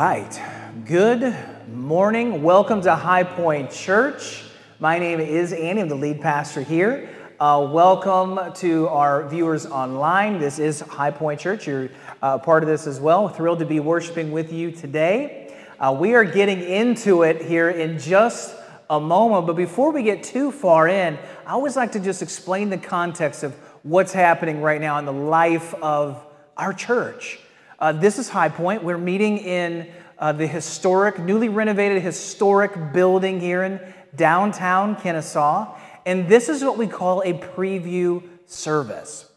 right. 0.00 0.40
Good 0.84 1.34
morning. 1.74 2.44
Welcome 2.44 2.82
to 2.82 2.94
High 2.94 3.24
Point 3.24 3.72
Church. 3.72 4.44
My 4.78 4.96
name 5.00 5.18
is 5.18 5.52
Andy. 5.52 5.82
I'm 5.82 5.88
the 5.88 5.96
lead 5.96 6.20
pastor 6.20 6.62
here. 6.62 7.08
Uh, 7.40 7.68
welcome 7.68 8.38
to 8.54 8.86
our 8.90 9.28
viewers 9.28 9.66
online. 9.66 10.38
This 10.38 10.60
is 10.60 10.82
High 10.82 11.10
Point 11.10 11.40
Church. 11.40 11.66
You're 11.66 11.88
uh, 12.22 12.38
part 12.38 12.62
of 12.62 12.68
this 12.68 12.86
as 12.86 13.00
well. 13.00 13.26
Thrilled 13.26 13.58
to 13.58 13.66
be 13.66 13.80
worshiping 13.80 14.30
with 14.30 14.52
you 14.52 14.70
today. 14.70 15.52
Uh, 15.80 15.96
we 15.98 16.14
are 16.14 16.22
getting 16.22 16.60
into 16.60 17.24
it 17.24 17.42
here 17.42 17.68
in 17.68 17.98
just 17.98 18.54
a 18.88 19.00
moment, 19.00 19.48
but 19.48 19.56
before 19.56 19.90
we 19.90 20.04
get 20.04 20.22
too 20.22 20.52
far 20.52 20.86
in, 20.86 21.18
I 21.44 21.50
always 21.50 21.74
like 21.74 21.90
to 21.92 22.00
just 22.00 22.22
explain 22.22 22.70
the 22.70 22.78
context 22.78 23.42
of 23.42 23.52
what's 23.82 24.12
happening 24.12 24.62
right 24.62 24.80
now 24.80 25.00
in 25.00 25.06
the 25.06 25.12
life 25.12 25.74
of 25.82 26.24
our 26.56 26.72
church. 26.72 27.40
Uh, 27.80 27.92
this 27.92 28.18
is 28.18 28.28
High 28.28 28.48
Point. 28.48 28.82
We're 28.82 28.98
meeting 28.98 29.38
in 29.38 29.86
uh, 30.18 30.32
the 30.32 30.48
historic, 30.48 31.20
newly 31.20 31.48
renovated 31.48 32.02
historic 32.02 32.92
building 32.92 33.38
here 33.38 33.62
in 33.62 33.80
downtown 34.16 34.96
Kennesaw. 34.96 35.78
And 36.04 36.28
this 36.28 36.48
is 36.48 36.64
what 36.64 36.76
we 36.76 36.88
call 36.88 37.22
a 37.22 37.34
preview 37.34 38.24
service. 38.46 39.30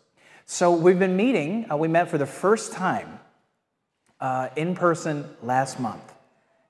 So 0.45 0.71
we've 0.71 0.97
been 0.97 1.15
meeting, 1.15 1.67
uh, 1.71 1.77
we 1.77 1.87
met 1.87 2.09
for 2.09 2.17
the 2.17 2.25
first 2.25 2.73
time 2.73 3.19
uh, 4.19 4.49
in 4.55 4.73
person 4.73 5.29
last 5.43 5.79
month. 5.79 6.11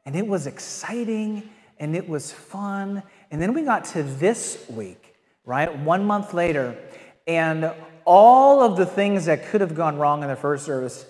And 0.06 0.14
it 0.14 0.28
was 0.28 0.48
exciting 0.48 1.50
and 1.80 1.96
it 1.96 2.10
was 2.10 2.34
fun. 2.34 3.02
And 3.32 3.42
then 3.42 3.54
we 3.54 3.62
got 3.62 3.86
to 3.86 4.04
this 4.04 4.66
week, 4.70 5.16
right? 5.46 5.74
One 5.80 6.04
month 6.04 6.34
later, 6.34 6.78
and 7.28 7.72
all 8.14 8.62
of 8.62 8.76
the 8.76 8.86
things 8.86 9.24
that 9.24 9.46
could 9.46 9.62
have 9.62 9.74
gone 9.74 9.98
wrong 9.98 10.22
in 10.22 10.28
the 10.28 10.36
first 10.36 10.66
service 10.66 11.06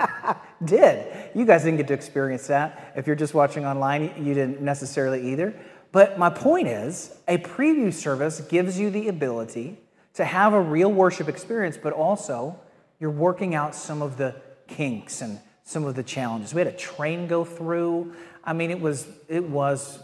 did. 0.64 1.30
You 1.34 1.46
guys 1.46 1.64
didn't 1.64 1.78
get 1.78 1.88
to 1.88 1.94
experience 1.94 2.48
that. 2.48 2.92
If 2.94 3.06
you're 3.06 3.16
just 3.16 3.32
watching 3.32 3.64
online, 3.64 4.12
you 4.18 4.34
didn't 4.34 4.60
necessarily 4.60 5.32
either. 5.32 5.54
But 5.90 6.18
my 6.18 6.28
point 6.28 6.68
is, 6.68 7.16
a 7.26 7.38
preview 7.38 7.90
service 7.90 8.42
gives 8.42 8.78
you 8.78 8.90
the 8.90 9.08
ability 9.08 9.78
to 10.16 10.26
have 10.26 10.52
a 10.52 10.60
real 10.60 10.92
worship 10.92 11.30
experience, 11.30 11.78
but 11.82 11.94
also 11.94 12.60
you're 13.00 13.08
working 13.08 13.54
out 13.54 13.74
some 13.74 14.02
of 14.02 14.18
the 14.18 14.36
kinks 14.68 15.22
and 15.22 15.40
some 15.62 15.86
of 15.86 15.94
the 15.94 16.02
challenges. 16.02 16.52
We 16.52 16.60
had 16.60 16.68
a 16.68 16.76
train 16.76 17.26
go 17.26 17.46
through. 17.46 18.12
I 18.44 18.52
mean, 18.52 18.70
it 18.70 18.82
was 18.82 19.08
it 19.28 19.44
was 19.44 19.98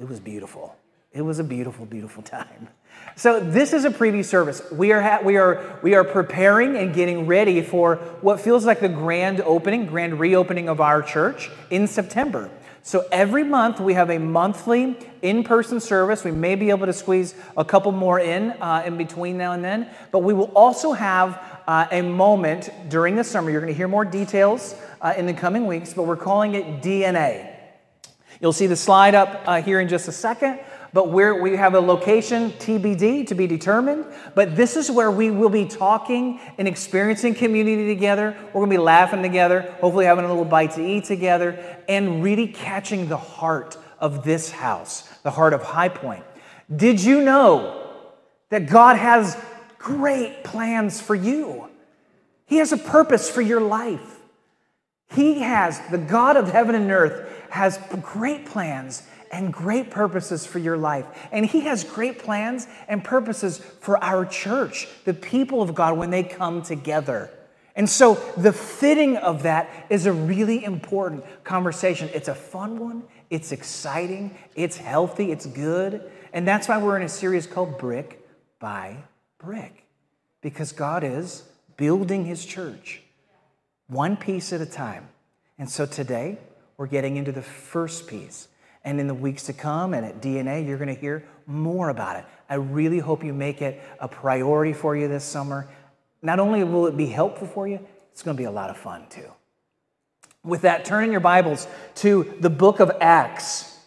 it 0.00 0.08
was 0.08 0.18
beautiful. 0.18 0.74
It 1.14 1.22
was 1.22 1.38
a 1.38 1.44
beautiful, 1.44 1.86
beautiful 1.86 2.24
time. 2.24 2.68
So 3.14 3.38
this 3.38 3.72
is 3.72 3.84
a 3.84 3.90
preview 3.90 4.24
service. 4.24 4.60
We 4.72 4.90
are, 4.90 5.00
ha- 5.00 5.20
we, 5.22 5.36
are, 5.36 5.78
we 5.80 5.94
are 5.94 6.02
preparing 6.02 6.76
and 6.76 6.92
getting 6.92 7.28
ready 7.28 7.62
for 7.62 7.96
what 8.20 8.40
feels 8.40 8.66
like 8.66 8.80
the 8.80 8.88
grand 8.88 9.40
opening, 9.40 9.86
grand 9.86 10.18
reopening 10.18 10.68
of 10.68 10.80
our 10.80 11.02
church 11.02 11.50
in 11.70 11.86
September. 11.86 12.50
So 12.82 13.06
every 13.12 13.44
month 13.44 13.78
we 13.78 13.94
have 13.94 14.10
a 14.10 14.18
monthly 14.18 14.96
in-person 15.22 15.78
service. 15.78 16.24
We 16.24 16.32
may 16.32 16.56
be 16.56 16.70
able 16.70 16.86
to 16.86 16.92
squeeze 16.92 17.36
a 17.56 17.64
couple 17.64 17.92
more 17.92 18.18
in 18.18 18.50
uh, 18.60 18.82
in 18.84 18.96
between 18.96 19.38
now 19.38 19.52
and 19.52 19.64
then, 19.64 19.88
but 20.10 20.18
we 20.18 20.34
will 20.34 20.50
also 20.54 20.92
have 20.92 21.40
uh, 21.68 21.86
a 21.92 22.02
moment 22.02 22.70
during 22.90 23.14
the 23.14 23.24
summer. 23.24 23.50
You're 23.50 23.60
going 23.60 23.72
to 23.72 23.76
hear 23.76 23.88
more 23.88 24.04
details 24.04 24.74
uh, 25.00 25.14
in 25.16 25.26
the 25.26 25.32
coming 25.32 25.66
weeks, 25.66 25.94
but 25.94 26.02
we're 26.02 26.16
calling 26.16 26.56
it 26.56 26.82
DNA. 26.82 27.54
You'll 28.40 28.52
see 28.52 28.66
the 28.66 28.76
slide 28.76 29.14
up 29.14 29.42
uh, 29.46 29.62
here 29.62 29.80
in 29.80 29.88
just 29.88 30.08
a 30.08 30.12
second 30.12 30.60
but 30.94 31.08
we 31.08 31.56
have 31.56 31.74
a 31.74 31.80
location 31.80 32.52
TBD 32.52 33.26
to 33.26 33.34
be 33.34 33.48
determined. 33.48 34.06
But 34.36 34.54
this 34.54 34.76
is 34.76 34.92
where 34.92 35.10
we 35.10 35.28
will 35.28 35.50
be 35.50 35.66
talking 35.66 36.38
and 36.56 36.68
experiencing 36.68 37.34
community 37.34 37.88
together. 37.88 38.36
We're 38.46 38.60
going 38.60 38.70
to 38.70 38.76
be 38.76 38.82
laughing 38.82 39.20
together, 39.20 39.62
hopefully 39.80 40.04
having 40.04 40.24
a 40.24 40.28
little 40.28 40.44
bite 40.44 40.70
to 40.72 40.86
eat 40.86 41.04
together, 41.04 41.58
and 41.88 42.22
really 42.22 42.46
catching 42.46 43.08
the 43.08 43.16
heart 43.16 43.76
of 43.98 44.22
this 44.22 44.52
house, 44.52 45.02
the 45.24 45.32
heart 45.32 45.52
of 45.52 45.64
High 45.64 45.88
Point. 45.88 46.22
Did 46.74 47.02
you 47.02 47.22
know 47.22 47.90
that 48.50 48.70
God 48.70 48.96
has 48.96 49.36
great 49.78 50.44
plans 50.44 51.00
for 51.00 51.16
you? 51.16 51.70
He 52.46 52.58
has 52.58 52.70
a 52.70 52.78
purpose 52.78 53.28
for 53.28 53.40
your 53.40 53.60
life. 53.60 54.20
He 55.12 55.40
has, 55.40 55.80
the 55.90 55.98
God 55.98 56.36
of 56.36 56.52
heaven 56.52 56.76
and 56.76 56.88
earth, 56.92 57.28
has 57.50 57.80
great 58.00 58.46
plans 58.46 59.02
and 59.34 59.52
great 59.52 59.90
purposes 59.90 60.46
for 60.46 60.60
your 60.60 60.76
life. 60.76 61.06
And 61.32 61.44
He 61.44 61.62
has 61.62 61.82
great 61.82 62.20
plans 62.20 62.68
and 62.86 63.02
purposes 63.02 63.58
for 63.58 64.02
our 64.02 64.24
church, 64.24 64.86
the 65.04 65.12
people 65.12 65.60
of 65.60 65.74
God, 65.74 65.98
when 65.98 66.10
they 66.10 66.22
come 66.22 66.62
together. 66.62 67.30
And 67.74 67.90
so 67.90 68.14
the 68.36 68.52
fitting 68.52 69.16
of 69.16 69.42
that 69.42 69.68
is 69.90 70.06
a 70.06 70.12
really 70.12 70.64
important 70.64 71.24
conversation. 71.42 72.08
It's 72.14 72.28
a 72.28 72.34
fun 72.34 72.78
one, 72.78 73.02
it's 73.28 73.50
exciting, 73.50 74.38
it's 74.54 74.76
healthy, 74.76 75.32
it's 75.32 75.46
good. 75.46 76.08
And 76.32 76.46
that's 76.46 76.68
why 76.68 76.78
we're 76.78 76.96
in 76.96 77.02
a 77.02 77.08
series 77.08 77.48
called 77.48 77.76
Brick 77.76 78.24
by 78.60 78.98
Brick, 79.38 79.84
because 80.42 80.70
God 80.70 81.02
is 81.02 81.42
building 81.76 82.24
His 82.24 82.46
church 82.46 83.02
one 83.88 84.16
piece 84.16 84.52
at 84.52 84.60
a 84.60 84.66
time. 84.66 85.08
And 85.58 85.68
so 85.68 85.86
today, 85.86 86.38
we're 86.76 86.86
getting 86.86 87.16
into 87.16 87.32
the 87.32 87.42
first 87.42 88.06
piece. 88.06 88.46
And 88.84 89.00
in 89.00 89.06
the 89.06 89.14
weeks 89.14 89.44
to 89.44 89.52
come 89.52 89.94
and 89.94 90.04
at 90.04 90.20
DNA, 90.20 90.66
you're 90.66 90.76
going 90.76 90.94
to 90.94 91.00
hear 91.00 91.24
more 91.46 91.88
about 91.88 92.16
it. 92.16 92.24
I 92.48 92.56
really 92.56 92.98
hope 92.98 93.24
you 93.24 93.32
make 93.32 93.62
it 93.62 93.82
a 93.98 94.08
priority 94.08 94.72
for 94.72 94.94
you 94.96 95.08
this 95.08 95.24
summer. 95.24 95.66
Not 96.20 96.38
only 96.38 96.62
will 96.64 96.86
it 96.86 96.96
be 96.96 97.06
helpful 97.06 97.46
for 97.46 97.66
you, 97.66 97.80
it's 98.12 98.22
going 98.22 98.36
to 98.36 98.40
be 98.40 98.46
a 98.46 98.50
lot 98.50 98.70
of 98.70 98.76
fun 98.76 99.06
too. 99.08 99.30
With 100.44 100.62
that, 100.62 100.84
turn 100.84 101.04
in 101.04 101.10
your 101.10 101.20
Bibles 101.20 101.66
to 101.96 102.34
the 102.40 102.50
book 102.50 102.80
of 102.80 102.92
Acts. 103.00 103.78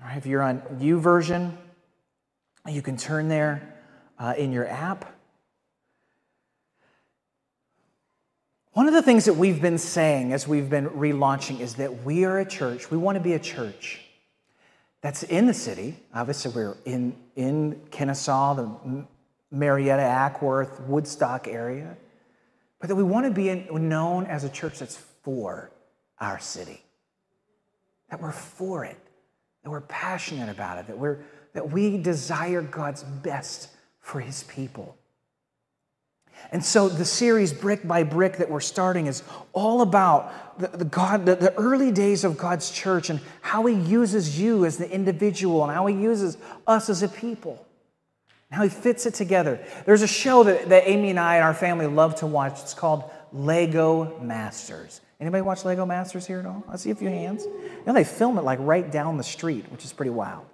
All 0.00 0.08
right, 0.08 0.16
if 0.18 0.26
you're 0.26 0.42
on 0.42 0.60
YouVersion, 0.80 1.56
you 2.68 2.82
can 2.82 2.96
turn 2.96 3.28
there 3.28 3.74
uh, 4.18 4.34
in 4.36 4.52
your 4.52 4.68
app. 4.68 5.15
One 8.76 8.88
of 8.88 8.92
the 8.92 9.00
things 9.00 9.24
that 9.24 9.32
we've 9.32 9.62
been 9.62 9.78
saying 9.78 10.34
as 10.34 10.46
we've 10.46 10.68
been 10.68 10.90
relaunching 10.90 11.60
is 11.60 11.76
that 11.76 12.04
we 12.04 12.26
are 12.26 12.40
a 12.40 12.44
church, 12.44 12.90
we 12.90 12.98
want 12.98 13.16
to 13.16 13.24
be 13.24 13.32
a 13.32 13.38
church 13.38 14.02
that's 15.00 15.22
in 15.22 15.46
the 15.46 15.54
city. 15.54 15.96
Obviously, 16.12 16.52
we're 16.52 16.76
in, 16.84 17.16
in 17.36 17.80
Kennesaw, 17.90 18.52
the 18.52 19.06
Marietta, 19.50 20.02
Acworth, 20.02 20.78
Woodstock 20.86 21.48
area, 21.48 21.96
but 22.78 22.88
that 22.88 22.96
we 22.96 23.02
want 23.02 23.24
to 23.24 23.32
be 23.32 23.66
known 23.72 24.26
as 24.26 24.44
a 24.44 24.50
church 24.50 24.80
that's 24.80 24.98
for 25.22 25.70
our 26.20 26.38
city, 26.38 26.82
that 28.10 28.20
we're 28.20 28.30
for 28.30 28.84
it, 28.84 29.00
that 29.64 29.70
we're 29.70 29.80
passionate 29.80 30.50
about 30.50 30.76
it, 30.76 30.86
that, 30.88 30.98
we're, 30.98 31.24
that 31.54 31.70
we 31.70 31.96
desire 31.96 32.60
God's 32.60 33.04
best 33.04 33.70
for 34.00 34.20
his 34.20 34.42
people. 34.42 34.98
And 36.52 36.64
so 36.64 36.88
the 36.88 37.04
series 37.04 37.52
Brick 37.52 37.86
by 37.86 38.02
Brick 38.02 38.36
that 38.38 38.50
we're 38.50 38.60
starting 38.60 39.06
is 39.06 39.22
all 39.52 39.82
about 39.82 40.58
the, 40.58 40.68
the 40.68 40.84
God, 40.84 41.26
the, 41.26 41.34
the, 41.36 41.54
early 41.54 41.90
days 41.92 42.24
of 42.24 42.38
God's 42.38 42.70
church 42.70 43.10
and 43.10 43.20
how 43.40 43.66
He 43.66 43.74
uses 43.74 44.40
you 44.40 44.64
as 44.64 44.76
the 44.76 44.90
individual 44.90 45.64
and 45.64 45.72
how 45.72 45.86
He 45.86 45.94
uses 45.94 46.38
us 46.66 46.88
as 46.88 47.02
a 47.02 47.08
people. 47.08 47.66
And 48.50 48.56
how 48.56 48.62
He 48.62 48.68
fits 48.68 49.06
it 49.06 49.14
together. 49.14 49.64
There's 49.84 50.02
a 50.02 50.08
show 50.08 50.44
that, 50.44 50.68
that 50.68 50.88
Amy 50.88 51.10
and 51.10 51.20
I 51.20 51.36
and 51.36 51.44
our 51.44 51.54
family 51.54 51.86
love 51.86 52.16
to 52.16 52.26
watch. 52.26 52.60
It's 52.62 52.74
called 52.74 53.04
Lego 53.32 54.18
Masters. 54.20 55.00
Anybody 55.18 55.42
watch 55.42 55.64
Lego 55.64 55.86
Masters 55.86 56.26
here 56.26 56.40
at 56.40 56.46
all? 56.46 56.62
I 56.68 56.76
see 56.76 56.90
a 56.90 56.94
few 56.94 57.08
hands. 57.08 57.44
You 57.44 57.82
know, 57.86 57.94
they 57.94 58.04
film 58.04 58.38
it 58.38 58.42
like 58.42 58.58
right 58.60 58.90
down 58.90 59.16
the 59.16 59.24
street, 59.24 59.64
which 59.72 59.84
is 59.84 59.92
pretty 59.92 60.10
wild. 60.10 60.44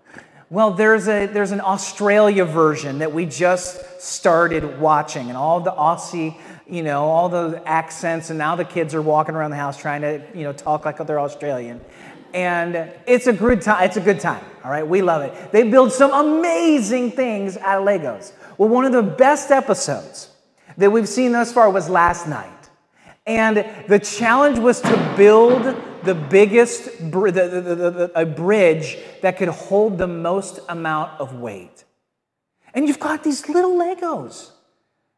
Well, 0.53 0.73
there's, 0.73 1.09
a, 1.09 1.29
there's 1.29 1.53
an 1.53 1.63
Australia 1.63 2.45
version 2.45 2.99
that 2.99 3.15
we 3.15 3.25
just 3.25 4.03
started 4.03 4.79
watching, 4.79 5.29
and 5.29 5.37
all 5.38 5.61
the 5.61 5.71
Aussie, 5.71 6.37
you 6.69 6.82
know, 6.82 7.05
all 7.05 7.31
the 7.31 7.62
accents, 7.65 8.29
and 8.29 8.38
now 8.38 8.55
the 8.55 8.67
kids 8.67 8.94
are 8.94 9.00
walking 9.00 9.35
around 9.35 9.53
the 9.53 9.56
house 9.56 9.79
trying 9.79 10.03
to, 10.03 10.23
you 10.35 10.43
know, 10.43 10.53
talk 10.53 10.85
like 10.85 10.99
they're 10.99 11.19
Australian. 11.19 11.81
And 12.35 12.93
it's 13.06 13.29
a 13.29 13.32
good 13.32 13.62
time. 13.62 13.82
It's 13.85 13.97
a 13.97 14.03
good 14.03 14.21
time. 14.21 14.44
All 14.62 14.71
right, 14.71 14.87
we 14.87 15.00
love 15.00 15.23
it. 15.23 15.53
They 15.53 15.71
build 15.71 15.91
some 15.91 16.12
amazing 16.12 17.12
things 17.12 17.56
out 17.56 17.81
of 17.81 17.88
Legos. 17.88 18.35
Well, 18.59 18.69
one 18.69 18.85
of 18.85 18.93
the 18.93 19.03
best 19.03 19.50
episodes 19.50 20.29
that 20.76 20.93
we've 20.93 21.09
seen 21.09 21.32
thus 21.32 21.50
far 21.50 21.71
was 21.71 21.88
last 21.88 22.29
night. 22.29 22.69
And 23.26 23.67
the 23.88 23.99
challenge 23.99 24.59
was 24.59 24.82
to 24.82 25.15
build 25.17 25.82
the 26.04 26.14
biggest, 26.14 26.84
the, 26.99 27.31
the, 27.31 27.90
the, 27.90 28.12
a 28.14 28.26
bridge 28.26 28.99
that 29.20 29.37
could 29.37 29.49
hold 29.49 29.99
the 29.99 30.06
most 30.06 30.60
amount 30.69 31.20
of 31.20 31.34
weight. 31.34 31.84
And 32.75 32.88
you've 32.88 33.00
got 33.00 33.22
these 33.22 33.49
little 33.49 33.72
Legos. 33.72 34.50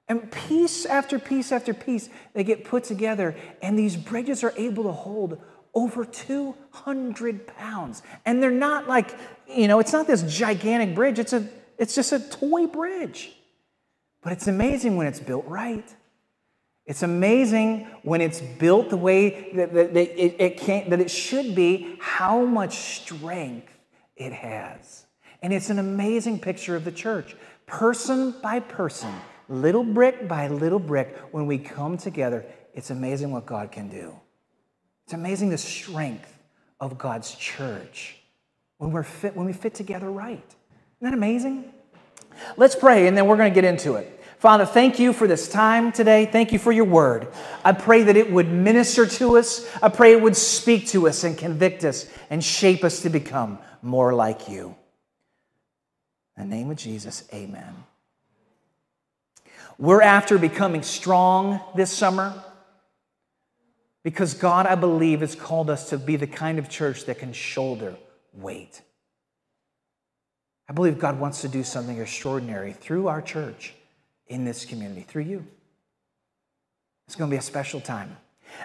And 0.09 0.31
piece 0.31 0.85
after 0.85 1.19
piece 1.19 1.51
after 1.51 1.73
piece, 1.73 2.11
they 2.35 2.45
get 2.45 2.65
put 2.65 2.85
together, 2.85 3.35
and 3.63 3.79
these 3.79 3.97
bridges 3.97 4.45
are 4.45 4.53
able 4.57 4.85
to 4.85 4.93
hold 4.93 5.41
over 5.73 6.05
200 6.05 7.47
pounds. 7.47 8.03
And 8.25 8.43
they're 8.43 8.51
not 8.51 8.87
like, 8.87 9.15
you 9.49 9.67
know, 9.67 9.81
it's 9.81 9.93
not 9.93 10.07
this 10.07 10.23
gigantic 10.23 10.95
bridge, 10.95 11.19
it's, 11.19 11.33
a, 11.33 11.49
it's 11.79 11.95
just 11.95 12.13
a 12.13 12.21
toy 12.21 12.67
bridge. 12.67 13.33
But 14.23 14.33
it's 14.33 14.47
amazing 14.47 14.97
when 14.97 15.07
it's 15.07 15.21
built 15.21 15.47
right. 15.47 15.89
It's 16.87 17.03
amazing 17.03 17.87
when 18.03 18.21
it's 18.21 18.41
built 18.41 18.91
the 18.91 18.97
way 18.97 19.53
that, 19.55 19.73
that, 19.73 19.95
that 19.95 20.23
it, 20.23 20.37
it 20.39 20.57
can, 20.59 20.91
that 20.91 21.01
it 21.01 21.11
should 21.11 21.55
be, 21.55 21.97
how 21.99 22.45
much 22.45 22.77
strength 22.77 23.73
it 24.17 24.33
has. 24.33 25.07
And 25.41 25.53
it's 25.53 25.71
an 25.71 25.79
amazing 25.79 26.41
picture 26.41 26.77
of 26.77 26.85
the 26.85 26.93
church. 26.93 27.37
Person 27.67 28.35
by 28.43 28.61
person, 28.61 29.13
little 29.49 29.85
brick 29.85 30.29
by 30.29 30.49
little 30.49 30.79
brick, 30.79 31.17
when 31.31 31.47
we 31.47 31.59
come 31.59 31.97
together, 31.97 32.45
it's 32.75 32.91
amazing 32.91 33.31
what 33.31 33.47
God 33.47 33.73
can 33.73 33.89
do. 33.89 34.15
It's 35.05 35.15
amazing 35.15 35.51
the 35.51 35.59
strength 35.59 36.39
of 36.81 36.99
God's 36.99 37.35
church 37.35 38.17
when, 38.79 38.91
we're 38.91 39.03
fit, 39.03 39.35
when 39.35 39.47
we 39.47 39.53
fit 39.53 39.75
together 39.75 40.11
right. 40.11 40.45
Isn't 40.47 41.01
that 41.01 41.15
amazing? 41.15 41.73
Let's 42.57 42.75
pray, 42.75 43.07
and 43.07 43.17
then 43.17 43.27
we're 43.27 43.37
going 43.37 43.53
to 43.53 43.55
get 43.55 43.65
into 43.65 43.95
it. 43.95 44.23
Father, 44.39 44.67
thank 44.67 44.99
you 44.99 45.13
for 45.13 45.27
this 45.27 45.49
time 45.49 45.93
today. 45.93 46.27
Thank 46.27 46.53
you 46.53 46.59
for 46.59 46.73
your 46.73 46.85
word. 46.85 47.29
I 47.65 47.73
pray 47.73 48.03
that 48.03 48.17
it 48.17 48.31
would 48.31 48.49
minister 48.49 49.07
to 49.07 49.39
us. 49.39 49.67
I 49.83 49.89
pray 49.89 50.13
it 50.13 50.21
would 50.21 50.37
speak 50.37 50.89
to 50.89 51.09
us 51.09 51.25
and 51.25 51.37
convict 51.39 51.85
us 51.85 52.07
and 52.31 52.45
shape 52.45 52.85
us 52.85 53.03
to 53.03 53.11
become 53.11 53.59
more 53.81 54.15
like 54.15 54.49
you. 54.49 54.75
In 56.37 56.51
the 56.51 56.57
name 56.57 56.71
of 56.71 56.77
Jesus, 56.77 57.25
amen. 57.33 57.75
We're 59.79 60.03
after 60.03 60.39
becoming 60.39 60.83
strong 60.83 61.61
this 61.75 61.93
summer 61.93 62.35
because 64.03 64.35
God, 64.35 64.67
I 64.67 64.75
believe, 64.75 65.21
has 65.21 65.35
called 65.35 65.71
us 65.71 65.91
to 65.91 65.99
be 65.99 66.17
the 66.17 66.27
kind 66.27 66.59
of 66.59 66.69
church 66.69 67.07
that 67.07 67.19
can 67.19 67.33
shoulder 67.33 67.97
weight. 68.33 68.83
I 70.69 70.73
believe 70.73 70.99
God 70.99 71.19
wants 71.19 71.41
to 71.43 71.49
do 71.49 71.63
something 71.63 71.99
extraordinary 71.99 72.73
through 72.73 73.09
our 73.09 73.23
church 73.23 73.75
in 74.27 74.45
this 74.45 74.65
community, 74.65 75.03
through 75.03 75.23
you. 75.23 75.47
It's 77.07 77.17
going 77.17 77.31
to 77.31 77.35
be 77.35 77.39
a 77.39 77.43
special 77.43 77.81
time. 77.81 78.17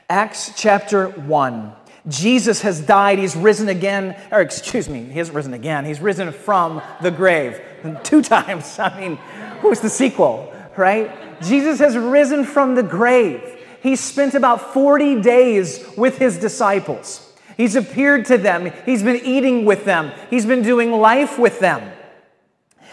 Acts 0.10 0.54
chapter 0.56 1.10
1. 1.10 1.74
Jesus 2.08 2.62
has 2.62 2.80
died, 2.80 3.20
he's 3.20 3.36
risen 3.36 3.68
again, 3.68 4.16
or 4.32 4.42
excuse 4.42 4.88
me, 4.88 5.04
he 5.04 5.18
hasn't 5.18 5.36
risen 5.36 5.54
again, 5.54 5.86
he's 5.86 6.00
risen 6.00 6.32
from 6.32 6.82
the 7.02 7.12
grave 7.12 7.62
two 8.04 8.22
times. 8.22 8.80
I 8.80 9.00
mean, 9.00 9.16
who's 9.62 9.82
the 9.82 9.90
sequel, 9.90 10.54
right? 10.78 11.12
Jesus 11.42 11.80
has 11.80 11.98
risen 11.98 12.46
from 12.46 12.76
the 12.76 12.84
grave. 12.84 13.58
He 13.82 13.96
spent 13.96 14.34
about 14.34 14.74
40 14.74 15.22
days 15.22 15.86
with 15.98 16.18
his 16.18 16.38
disciples. 16.38 17.26
He's 17.58 17.76
appeared 17.76 18.26
to 18.26 18.38
them. 18.38 18.72
He's 18.86 19.04
been 19.04 19.22
eating 19.24 19.66
with 19.66 19.86
them. 19.86 20.12
He's 20.30 20.46
been 20.46 20.62
doing 20.62 20.92
life 20.92 21.38
with 21.38 21.60
them. 21.60 21.92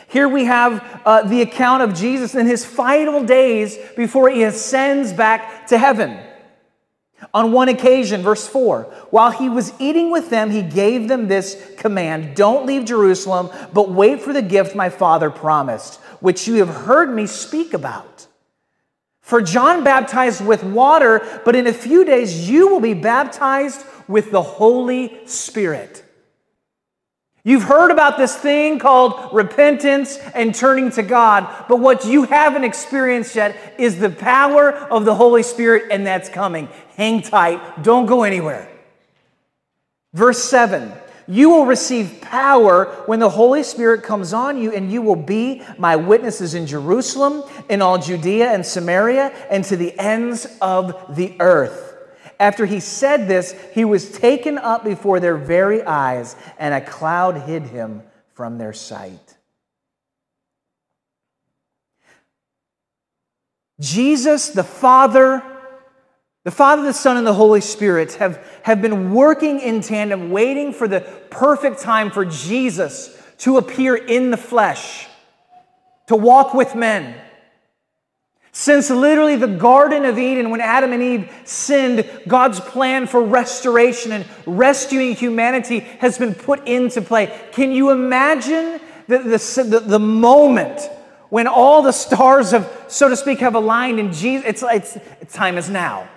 Here 0.08 0.29
we 0.29 0.44
have 0.44 1.03
uh, 1.05 1.23
the 1.23 1.43
account 1.43 1.82
of 1.82 1.94
Jesus 1.94 2.35
in 2.35 2.47
his 2.47 2.64
final 2.64 3.25
days 3.25 3.76
before 3.97 4.31
he 4.31 4.44
ascends 4.44 5.12
back 5.12 5.67
to 5.69 5.79
heaven. 5.79 6.20
On 7.32 7.50
one 7.50 7.69
occasion, 7.69 8.23
verse 8.23 8.47
4, 8.47 8.82
while 9.11 9.31
he 9.31 9.49
was 9.49 9.73
eating 9.79 10.11
with 10.11 10.31
them, 10.31 10.50
he 10.50 10.62
gave 10.62 11.08
them 11.08 11.29
this 11.29 11.73
command 11.76 12.37
Don't 12.37 12.67
leave 12.67 12.85
Jerusalem, 12.85 13.50
but 13.73 13.91
wait 13.91 14.20
for 14.20 14.32
the 14.32 14.43
gift 14.43 14.76
my 14.76 14.91
father 14.91 15.31
promised, 15.31 15.97
which 16.20 16.47
you 16.47 16.56
have 16.56 16.69
heard 16.69 17.12
me 17.12 17.26
speak 17.26 17.75
about. 17.75 18.26
For 19.23 19.43
John 19.43 19.82
baptized 19.82 20.44
with 20.44 20.62
water, 20.62 21.43
but 21.44 21.56
in 21.56 21.67
a 21.67 21.73
few 21.73 22.05
days 22.05 22.49
you 22.49 22.69
will 22.69 22.81
be 22.81 22.94
baptized 22.94 23.85
with 24.06 24.31
the 24.31 24.43
Holy 24.43 25.26
Spirit. 25.26 26.05
You've 27.47 27.63
heard 27.63 27.93
about 27.93 28.19
this 28.19 28.35
thing 28.35 28.81
called 28.81 29.33
repentance 29.33 30.19
and 30.35 30.53
turning 30.53 30.91
to 30.91 31.03
God, 31.05 31.67
but 31.69 31.77
what 31.77 32.05
you 32.05 32.25
haven't 32.25 32.65
experienced 32.65 33.37
yet 33.37 33.77
is 33.79 34.01
the 34.01 34.11
power 34.11 34.73
of 34.73 35.05
the 35.05 35.15
Holy 35.15 35.45
Spirit, 35.45 35.85
and 35.93 36.05
that's 36.05 36.29
coming. 36.29 36.69
Hang 36.97 37.23
tight, 37.23 37.85
don't 37.85 38.07
go 38.07 38.25
anywhere. 38.25 38.69
Verse 40.13 40.43
7 40.43 40.93
You 41.29 41.51
will 41.51 41.67
receive 41.67 42.21
power 42.21 42.87
when 43.07 43.21
the 43.21 43.31
Holy 43.31 43.63
Spirit 43.63 44.03
comes 44.03 44.33
on 44.33 44.61
you, 44.61 44.73
and 44.73 44.91
you 44.91 45.01
will 45.01 45.15
be 45.15 45.63
my 45.79 45.95
witnesses 45.95 46.55
in 46.55 46.67
Jerusalem, 46.67 47.45
in 47.69 47.81
all 47.81 47.99
Judea 47.99 48.51
and 48.51 48.67
Samaria, 48.67 49.33
and 49.51 49.65
to 49.67 49.77
the 49.77 49.97
ends 50.01 50.49
of 50.61 51.15
the 51.15 51.37
earth. 51.39 51.86
After 52.38 52.67
he 52.67 52.81
said 52.81 53.29
this, 53.29 53.55
he 53.73 53.85
was 53.85 54.11
taken 54.11 54.59
up 54.59 54.85
before 54.85 55.21
their 55.21 55.37
very 55.37 55.83
eyes, 55.83 56.37
and 56.59 56.75
a 56.75 56.81
cloud 56.81 57.43
hid 57.43 57.62
him 57.62 58.03
from 58.35 58.59
their 58.59 58.73
sight. 58.73 59.37
Jesus, 63.81 64.50
the 64.50 64.65
Father, 64.65 65.43
the 66.44 66.50
Father, 66.50 66.83
the 66.83 66.93
Son, 66.93 67.17
and 67.17 67.27
the 67.27 67.35
Holy 67.35 67.61
Spirit 67.61 68.15
have, 68.15 68.43
have 68.62 68.81
been 68.81 69.12
working 69.12 69.61
in 69.61 69.81
tandem, 69.81 70.31
waiting 70.31 70.73
for 70.73 70.88
the 70.88 71.00
perfect 71.31 71.81
time 71.81 72.11
for 72.11 72.25
Jesus 72.25 73.21
to 73.38 73.59
appear 73.59 73.97
in 73.97 74.31
the 74.31 74.37
flesh, 74.37 75.09
to 76.06 76.17
walk 76.17 76.55
with 76.55 76.75
men. 76.75 77.21
Since 78.58 78.88
literally 78.88 79.37
the 79.37 79.49
Garden 79.49 80.06
of 80.06 80.19
Eden, 80.19 80.49
when 80.49 80.62
Adam 80.62 80.94
and 80.94 81.03
Eve 81.03 81.31
sinned, 81.44 82.08
God's 82.26 82.58
plan 82.58 83.06
for 83.06 83.23
restoration 83.23 84.12
and 84.12 84.25
rescuing 84.47 85.14
humanity 85.14 85.81
has 85.81 86.17
been 86.17 86.32
put 86.32 86.67
into 86.67 87.03
play. 87.03 87.38
Can 87.53 87.70
you 87.70 87.91
imagine 87.91 88.81
the, 89.08 89.19
the, 89.19 89.81
the 89.81 89.99
moment 89.99 90.81
when 91.29 91.47
all 91.47 91.82
the 91.82 91.93
stars 91.93 92.53
have, 92.53 92.87
so 92.88 93.11
to 93.11 93.17
speak, 93.17 93.41
have 93.41 93.56
aligned 93.56 94.00
and 94.00 94.14
Jesus, 94.14 94.62
it's, 94.62 94.97
it's 95.20 95.35
time 95.35 95.59
is 95.59 95.69
now. 95.69 96.09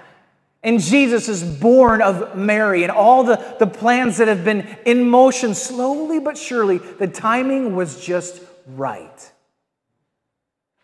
And 0.64 0.80
Jesus 0.80 1.28
is 1.28 1.44
born 1.44 2.02
of 2.02 2.38
Mary, 2.38 2.84
and 2.84 2.92
all 2.92 3.26
the, 3.26 3.36
the 3.60 3.68
plans 3.68 4.16
that 4.16 4.30
have 4.30 4.46
been 4.46 4.66
in 4.86 5.10
motion 5.10 5.54
slowly 5.54 6.22
but 6.22 6.38
surely, 6.38 6.78
the 6.78 7.08
timing 7.08 7.76
was 7.76 8.02
just 8.02 8.42
right. 8.66 9.34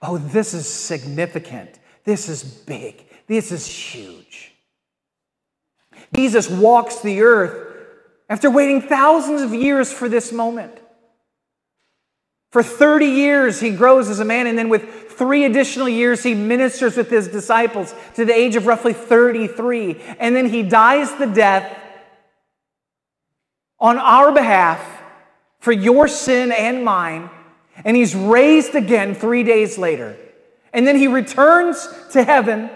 Oh, 0.02 0.18
this 0.18 0.54
is 0.54 0.68
significant. 0.68 1.80
This 2.04 2.30
is 2.30 2.44
big. 2.44 3.06
This 3.28 3.52
is 3.52 3.66
huge. 3.66 4.54
Jesus 6.14 6.50
walks 6.50 7.02
the 7.02 7.22
earth 7.22 7.74
after 8.30 8.50
waiting 8.50 8.82
thousands 8.82 9.42
of 9.42 9.54
years 9.54 9.92
for 9.92 10.08
this 10.10 10.32
moment. 10.32 10.80
For 12.52 12.64
30 12.64 13.08
years, 13.08 13.60
he 13.60 13.72
grows 13.72 14.10
as 14.10 14.20
a 14.20 14.26
man, 14.26 14.48
and 14.48 14.58
then 14.58 14.70
with 14.70 15.12
three 15.12 15.44
additional 15.44 15.90
years, 15.90 16.24
he 16.24 16.34
ministers 16.34 16.96
with 16.96 17.10
his 17.10 17.28
disciples 17.28 17.94
to 18.16 18.26
the 18.26 18.34
age 18.34 18.56
of 18.56 18.66
roughly 18.66 18.94
33. 18.94 20.02
And 20.20 20.36
then 20.36 20.50
he 20.50 20.64
dies 20.64 21.14
the 21.16 21.26
death 21.26 21.78
on 23.80 23.98
our 23.98 24.32
behalf 24.32 25.04
for 25.60 25.72
your 25.72 26.08
sin 26.08 26.52
and 26.52 26.86
mine 26.86 27.30
and 27.84 27.98
he's 27.98 28.16
raised 28.16 28.76
again 28.76 29.16
three 29.16 29.44
days 29.44 29.78
later. 29.78 30.16
And 30.72 30.86
then 30.86 30.96
he 30.96 31.08
returns 31.08 31.88
to 32.12 32.24
heaven 32.24 32.70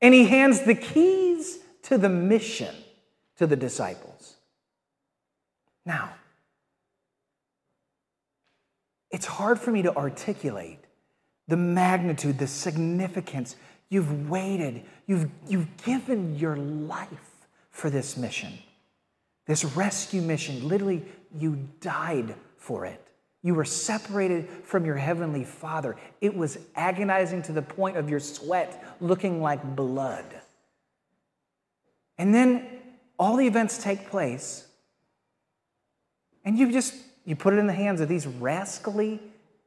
and 0.00 0.14
he 0.14 0.26
hands 0.26 0.62
the 0.62 0.74
keys 0.74 1.58
to 1.82 1.98
the 1.98 2.08
mission 2.08 2.74
to 3.36 3.46
the 3.46 3.56
disciples. 3.56 4.34
Now, 5.86 6.10
it's 9.10 9.26
hard 9.26 9.58
for 9.58 9.70
me 9.70 9.82
to 9.82 9.96
articulate 9.96 10.80
the 11.46 11.56
magnitude, 11.56 12.38
the 12.38 12.46
significance. 12.46 13.56
You've 13.88 14.28
waited, 14.28 14.82
you've, 15.06 15.30
you've 15.48 15.76
given 15.78 16.36
your 16.36 16.56
life 16.56 17.46
for 17.70 17.88
this 17.88 18.16
mission, 18.16 18.52
this 19.46 19.64
rescue 19.64 20.20
mission. 20.20 20.68
Literally, 20.68 21.04
you 21.34 21.68
died 21.80 22.34
for 22.58 22.84
it. 22.84 23.07
You 23.42 23.54
were 23.54 23.64
separated 23.64 24.48
from 24.64 24.84
your 24.84 24.96
heavenly 24.96 25.44
Father. 25.44 25.96
It 26.20 26.36
was 26.36 26.58
agonizing 26.74 27.42
to 27.42 27.52
the 27.52 27.62
point 27.62 27.96
of 27.96 28.10
your 28.10 28.20
sweat 28.20 28.96
looking 29.00 29.40
like 29.40 29.76
blood. 29.76 30.24
And 32.18 32.34
then 32.34 32.66
all 33.18 33.36
the 33.36 33.46
events 33.46 33.82
take 33.82 34.10
place, 34.10 34.66
and 36.44 36.58
you 36.58 36.72
just 36.72 36.94
you 37.24 37.36
put 37.36 37.52
it 37.52 37.58
in 37.58 37.66
the 37.66 37.74
hands 37.74 38.00
of 38.00 38.08
these 38.08 38.26
rascally 38.26 39.20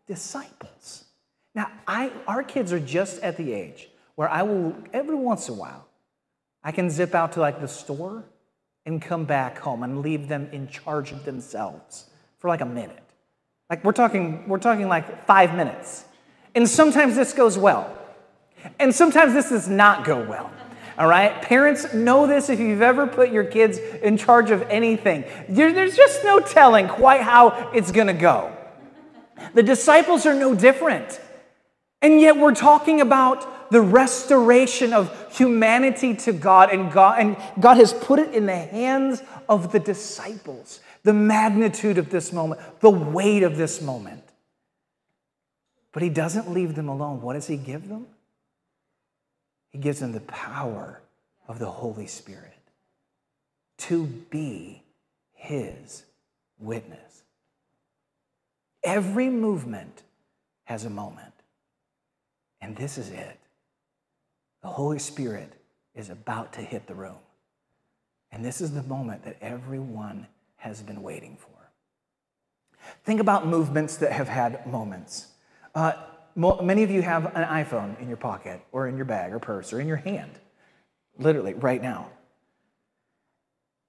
disciples. 0.07 1.05
Now, 1.53 1.69
I, 1.87 2.11
our 2.27 2.43
kids 2.43 2.73
are 2.73 2.79
just 2.79 3.21
at 3.21 3.37
the 3.37 3.53
age 3.53 3.87
where 4.15 4.27
I 4.27 4.41
will, 4.41 4.75
every 4.93 5.15
once 5.15 5.47
in 5.47 5.55
a 5.55 5.57
while, 5.57 5.87
I 6.63 6.71
can 6.71 6.89
zip 6.89 7.13
out 7.13 7.33
to 7.33 7.39
like 7.39 7.61
the 7.61 7.67
store 7.67 8.23
and 8.85 9.01
come 9.01 9.25
back 9.25 9.59
home 9.59 9.83
and 9.83 10.01
leave 10.01 10.27
them 10.27 10.49
in 10.51 10.67
charge 10.67 11.11
of 11.11 11.23
themselves 11.23 12.09
for 12.39 12.47
like 12.47 12.61
a 12.61 12.65
minute. 12.65 13.10
Like 13.71 13.85
we're 13.85 13.93
talking, 13.93 14.47
we're 14.49 14.59
talking 14.59 14.89
like 14.89 15.25
five 15.25 15.55
minutes. 15.55 16.03
And 16.53 16.67
sometimes 16.67 17.15
this 17.15 17.33
goes 17.33 17.57
well. 17.57 17.97
And 18.77 18.93
sometimes 18.93 19.33
this 19.33 19.49
does 19.49 19.69
not 19.69 20.03
go 20.03 20.21
well. 20.21 20.51
All 20.97 21.07
right? 21.07 21.41
Parents 21.41 21.93
know 21.93 22.27
this 22.27 22.49
if 22.49 22.59
you've 22.59 22.81
ever 22.81 23.07
put 23.07 23.31
your 23.31 23.45
kids 23.45 23.77
in 23.77 24.17
charge 24.17 24.51
of 24.51 24.61
anything. 24.63 25.23
There's 25.47 25.95
just 25.95 26.25
no 26.25 26.41
telling 26.41 26.89
quite 26.89 27.21
how 27.21 27.71
it's 27.73 27.93
going 27.93 28.07
to 28.07 28.13
go. 28.13 28.55
The 29.53 29.63
disciples 29.63 30.25
are 30.25 30.35
no 30.35 30.53
different. 30.53 31.21
And 32.01 32.19
yet 32.19 32.35
we're 32.35 32.53
talking 32.53 32.99
about 32.99 33.71
the 33.71 33.81
restoration 33.81 34.91
of 34.91 35.33
humanity 35.33 36.13
to 36.13 36.33
God, 36.33 36.71
and 36.71 36.91
God, 36.91 37.19
and 37.21 37.37
God 37.57 37.77
has 37.77 37.93
put 37.93 38.19
it 38.19 38.33
in 38.33 38.45
the 38.45 38.57
hands 38.57 39.23
of 39.47 39.71
the 39.71 39.79
disciples. 39.79 40.81
The 41.03 41.13
magnitude 41.13 41.97
of 41.97 42.09
this 42.09 42.31
moment, 42.31 42.61
the 42.79 42.89
weight 42.89 43.43
of 43.43 43.57
this 43.57 43.81
moment. 43.81 44.23
But 45.91 46.03
He 46.03 46.09
doesn't 46.09 46.51
leave 46.51 46.75
them 46.75 46.89
alone. 46.89 47.21
What 47.21 47.33
does 47.33 47.47
He 47.47 47.57
give 47.57 47.87
them? 47.87 48.07
He 49.69 49.77
gives 49.77 49.99
them 49.99 50.11
the 50.11 50.21
power 50.21 51.01
of 51.47 51.59
the 51.59 51.69
Holy 51.69 52.07
Spirit 52.07 52.57
to 53.77 54.05
be 54.05 54.83
His 55.33 56.03
witness. 56.59 57.23
Every 58.83 59.29
movement 59.29 60.03
has 60.65 60.85
a 60.85 60.89
moment. 60.89 61.33
And 62.61 62.75
this 62.75 62.97
is 62.97 63.09
it. 63.09 63.39
The 64.61 64.69
Holy 64.69 64.99
Spirit 64.99 65.53
is 65.95 66.09
about 66.09 66.53
to 66.53 66.61
hit 66.61 66.87
the 66.87 66.93
room. 66.93 67.17
And 68.31 68.45
this 68.45 68.61
is 68.61 68.73
the 68.73 68.83
moment 68.83 69.25
that 69.25 69.37
everyone 69.41 70.27
has 70.61 70.79
been 70.81 71.01
waiting 71.01 71.37
for. 71.37 71.49
Think 73.03 73.19
about 73.19 73.47
movements 73.47 73.97
that 73.97 74.11
have 74.11 74.27
had 74.27 74.67
moments. 74.67 75.27
Uh, 75.73 75.93
many 76.35 76.83
of 76.83 76.91
you 76.91 77.01
have 77.01 77.35
an 77.35 77.43
iPhone 77.43 77.99
in 77.99 78.07
your 78.07 78.17
pocket 78.17 78.61
or 78.71 78.87
in 78.87 78.95
your 78.95 79.05
bag 79.05 79.33
or 79.33 79.39
purse 79.39 79.73
or 79.73 79.81
in 79.81 79.87
your 79.87 79.97
hand, 79.97 80.31
literally 81.17 81.55
right 81.55 81.81
now. 81.81 82.09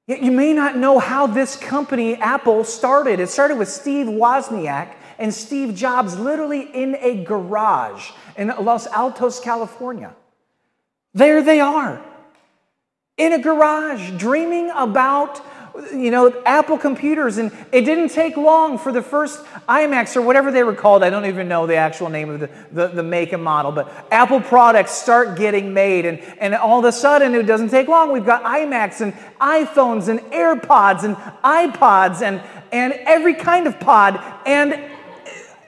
Yet 0.07 0.23
you 0.23 0.33
may 0.33 0.55
not 0.55 0.77
know 0.77 0.99
how 0.99 1.27
this 1.27 1.57
company, 1.57 2.17
Apple, 2.17 2.65
started. 2.65 3.21
It 3.21 3.29
started 3.29 3.59
with 3.59 3.69
Steve 3.69 4.07
Wozniak 4.07 4.95
and 5.19 5.33
Steve 5.33 5.75
Jobs 5.75 6.19
literally 6.19 6.63
in 6.63 6.97
a 7.01 7.23
garage 7.23 8.11
in 8.37 8.49
Los 8.49 8.87
Altos, 8.87 9.41
California. 9.41 10.15
There 11.13 11.43
they 11.43 11.61
are 11.61 12.03
in 13.19 13.35
a 13.35 13.39
garage 13.39 14.11
dreaming 14.13 14.71
about 14.75 15.41
you 15.93 16.11
know 16.11 16.43
apple 16.45 16.77
computers 16.77 17.39
and 17.39 17.51
it 17.73 17.83
didn't 17.83 18.11
take 18.11 18.37
long 18.37 18.79
for 18.79 18.93
the 18.93 19.03
first 19.03 19.43
imacs 19.69 20.17
or 20.17 20.23
whatever 20.23 20.51
they 20.51 20.63
were 20.63 20.75
called. 20.75 21.03
I 21.03 21.11
don't 21.11 21.27
even 21.27 21.49
know 21.49 21.67
the 21.67 21.77
actual 21.77 22.09
name 22.09 22.31
of 22.31 22.41
the, 22.41 22.51
the, 22.73 22.89
the, 22.89 23.03
make 23.03 23.33
and 23.33 23.43
model 23.43 23.73
but 23.73 23.91
apple 24.11 24.41
products 24.41 24.93
start 24.93 25.39
getting 25.39 25.73
made 25.73 26.05
and, 26.05 26.19
and 26.39 26.55
all 26.55 26.79
of 26.79 26.85
a 26.85 26.93
sudden 26.93 27.35
it 27.35 27.45
doesn't 27.45 27.71
take 27.71 27.89
long. 27.89 28.13
We've 28.13 28.27
got 28.27 28.45
imacs 28.45 29.01
and 29.01 29.13
iphones 29.41 30.09
and 30.09 30.21
airpods 30.33 31.05
and 31.05 31.17
ipods 31.43 32.23
and, 32.23 32.43
and 32.71 32.93
every 32.93 33.35
kind 33.35 33.67
of 33.67 33.81
pod 33.81 34.23
and 34.47 34.79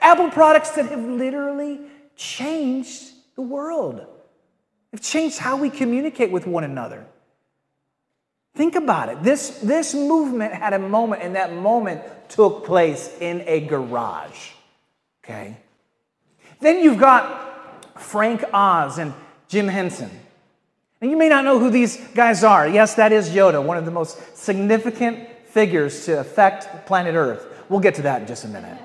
apple 0.01 0.29
products 0.29 0.71
that 0.71 0.85
have 0.87 1.03
literally 1.03 1.79
changed 2.15 3.11
the 3.35 3.41
world. 3.41 4.05
Have 4.91 5.01
changed 5.01 5.39
how 5.39 5.57
we 5.57 5.69
communicate 5.69 6.31
with 6.31 6.47
one 6.47 6.63
another 6.63 7.05
Think 8.55 8.75
about 8.75 9.09
it. 9.09 9.21
This, 9.21 9.59
this 9.59 9.93
movement 9.93 10.53
had 10.53 10.73
a 10.73 10.79
moment, 10.79 11.21
and 11.21 11.35
that 11.35 11.53
moment 11.53 12.01
took 12.29 12.65
place 12.65 13.15
in 13.19 13.43
a 13.45 13.59
garage. 13.61 14.51
Okay? 15.23 15.57
Then 16.61 16.81
you've 16.81 16.97
got 16.97 17.99
Frank 17.99 18.43
Oz 18.53 18.97
and 18.97 19.13
Jim 19.49 19.67
Henson. 19.67 20.09
And 21.01 21.11
you 21.11 21.17
may 21.17 21.27
not 21.27 21.43
know 21.43 21.59
who 21.59 21.69
these 21.69 21.97
guys 22.15 22.43
are. 22.45 22.67
Yes, 22.67 22.95
that 22.95 23.11
is 23.11 23.29
Yoda, 23.29 23.61
one 23.61 23.77
of 23.77 23.83
the 23.83 23.91
most 23.91 24.37
significant 24.37 25.27
figures 25.47 26.05
to 26.05 26.19
affect 26.19 26.87
planet 26.87 27.15
Earth. 27.15 27.45
We'll 27.67 27.81
get 27.81 27.95
to 27.95 28.03
that 28.03 28.21
in 28.21 28.27
just 28.27 28.45
a 28.45 28.47
minute. 28.47 28.77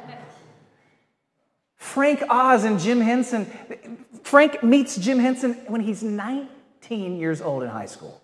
Frank 1.77 2.23
Oz 2.29 2.65
and 2.65 2.79
Jim 2.79 3.00
Henson. 3.00 3.47
Frank 4.23 4.62
meets 4.62 4.97
Jim 4.97 5.19
Henson 5.19 5.55
when 5.69 5.81
he's 5.81 6.03
19 6.03 7.17
years 7.19 7.41
old 7.41 7.62
in 7.62 7.69
high 7.69 7.87
school. 7.87 8.21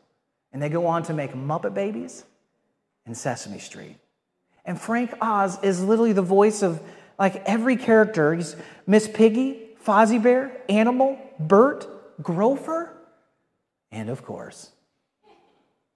And 0.57 0.63
they 0.63 0.71
go 0.71 0.87
on 0.87 1.03
to 1.03 1.13
make 1.13 1.35
Muppet 1.35 1.75
Babies 1.75 2.25
and 3.05 3.15
Sesame 3.15 3.59
Street. 3.59 3.99
And 4.65 4.81
Frank 4.81 5.13
Oz 5.21 5.63
is 5.63 5.85
literally 5.85 6.15
the 6.15 6.23
voice 6.23 6.63
of 6.63 6.81
like 7.19 7.43
every 7.45 7.77
character. 7.77 8.33
He's 8.33 8.57
Miss 8.87 9.07
Piggy, 9.07 9.69
Fozzie 9.85 10.23
Bear, 10.23 10.57
Animal, 10.71 11.19
Bert, 11.39 11.87
Grover, 12.23 12.97
and 13.93 14.09
of 14.09 14.25
course, 14.25 14.71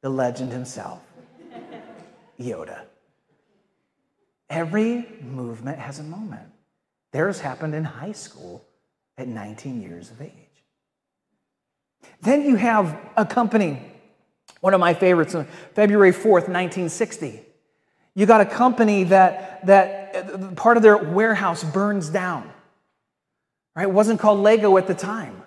the 0.03 0.11
legend 0.11 0.53
himself, 0.53 1.01
Yoda. 2.39 2.83
Every 4.51 5.09
movement 5.23 5.79
has 5.79 6.01
a 6.01 6.05
moment. 6.05 6.51
Theirs 7.13 7.41
happened 7.41 7.75
in 7.75 7.85
high 7.85 8.13
school 8.13 8.63
at 9.17 9.27
19 9.27 9.81
years 9.81 10.11
of 10.11 10.21
age. 10.21 10.35
Then 12.21 12.43
you 12.43 12.57
have 12.57 12.99
a 13.17 13.25
company 13.25 13.90
one 14.61 14.75
of 14.75 14.81
my 14.81 14.95
favorites, 14.95 15.35
on 15.35 15.47
February 15.75 16.13
4th, 16.13 16.49
1960. 16.49 17.43
You 18.15 18.27
got 18.27 18.41
a 18.41 18.47
company 18.47 19.05
that, 19.05 19.67
that 19.67 20.17
uh, 20.17 20.49
part 20.55 20.77
of 20.77 20.83
their 20.83 20.97
warehouse 20.97 21.65
burns 21.65 22.09
down. 22.09 22.51
Right? 23.75 23.85
It 23.85 23.93
wasn't 23.93 24.21
called 24.21 24.41
Lego 24.41 24.77
at 24.77 24.87
the 24.87 24.95
time. 24.95 25.43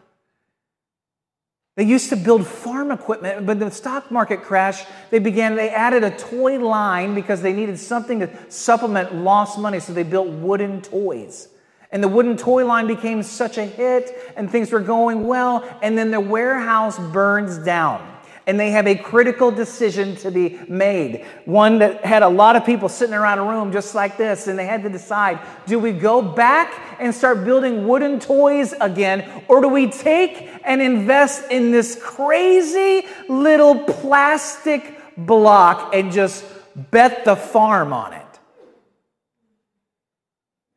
They 1.76 1.84
used 1.84 2.10
to 2.10 2.16
build 2.16 2.46
farm 2.46 2.92
equipment, 2.92 3.48
but 3.48 3.60
the 3.60 3.72
stock 3.72 4.12
market 4.12 4.44
crash, 4.44 4.84
they 5.10 5.18
began, 5.18 5.56
they 5.56 5.70
added 5.70 6.04
a 6.04 6.12
toy 6.12 6.60
line 6.60 7.16
because 7.16 7.42
they 7.42 7.52
needed 7.52 7.80
something 7.80 8.20
to 8.20 8.52
supplement 8.52 9.16
lost 9.16 9.58
money, 9.58 9.80
so 9.80 9.92
they 9.92 10.04
built 10.04 10.28
wooden 10.28 10.82
toys. 10.82 11.50
And 11.92 12.04
the 12.04 12.08
wooden 12.08 12.38
toy 12.38 12.66
line 12.66 12.86
became 12.86 13.24
such 13.24 13.58
a 13.58 13.66
hit, 13.66 14.34
and 14.36 14.50
things 14.50 14.72
were 14.72 14.82
going 14.82 15.26
well, 15.26 15.68
and 15.82 15.98
then 15.98 16.12
the 16.12 16.20
warehouse 16.20 17.00
burns 17.00 17.58
down 17.58 18.13
and 18.46 18.60
they 18.60 18.72
have 18.72 18.88
a 18.88 18.96
critical 18.96 19.52
decision 19.52 20.16
to 20.18 20.32
be 20.32 20.60
made. 20.68 21.26
One 21.46 21.80
that 21.80 22.04
had 22.04 22.24
a 22.24 22.28
lot 22.28 22.56
of 22.56 22.66
people 22.66 22.90
sitting 22.90 23.16
around 23.16 23.40
a 23.40 23.44
room 23.44 23.72
just 23.72 23.96
like 23.96 24.18
this, 24.18 24.48
and 24.48 24.58
they 24.58 24.66
had 24.66 24.84
to 24.84 24.90
decide 24.90 25.40
do 25.66 25.80
we 25.80 25.92
go 25.92 26.22
back 26.22 26.98
and 27.00 27.14
start 27.14 27.46
building 27.46 27.88
wooden 27.88 28.20
toys 28.20 28.74
again, 28.80 29.44
or 29.48 29.62
do 29.62 29.68
we 29.68 29.90
take 29.90 30.50
and 30.66 30.82
invest 30.82 31.50
in 31.52 31.72
this 31.72 31.98
crazy 32.02 33.08
little 33.30 33.80
plastic 33.80 35.00
block 35.18 35.94
and 35.94 36.12
just 36.12 36.46
bet 36.92 37.26
the 37.26 37.36
farm 37.36 37.94
on 37.94 38.14
it? 38.14 38.22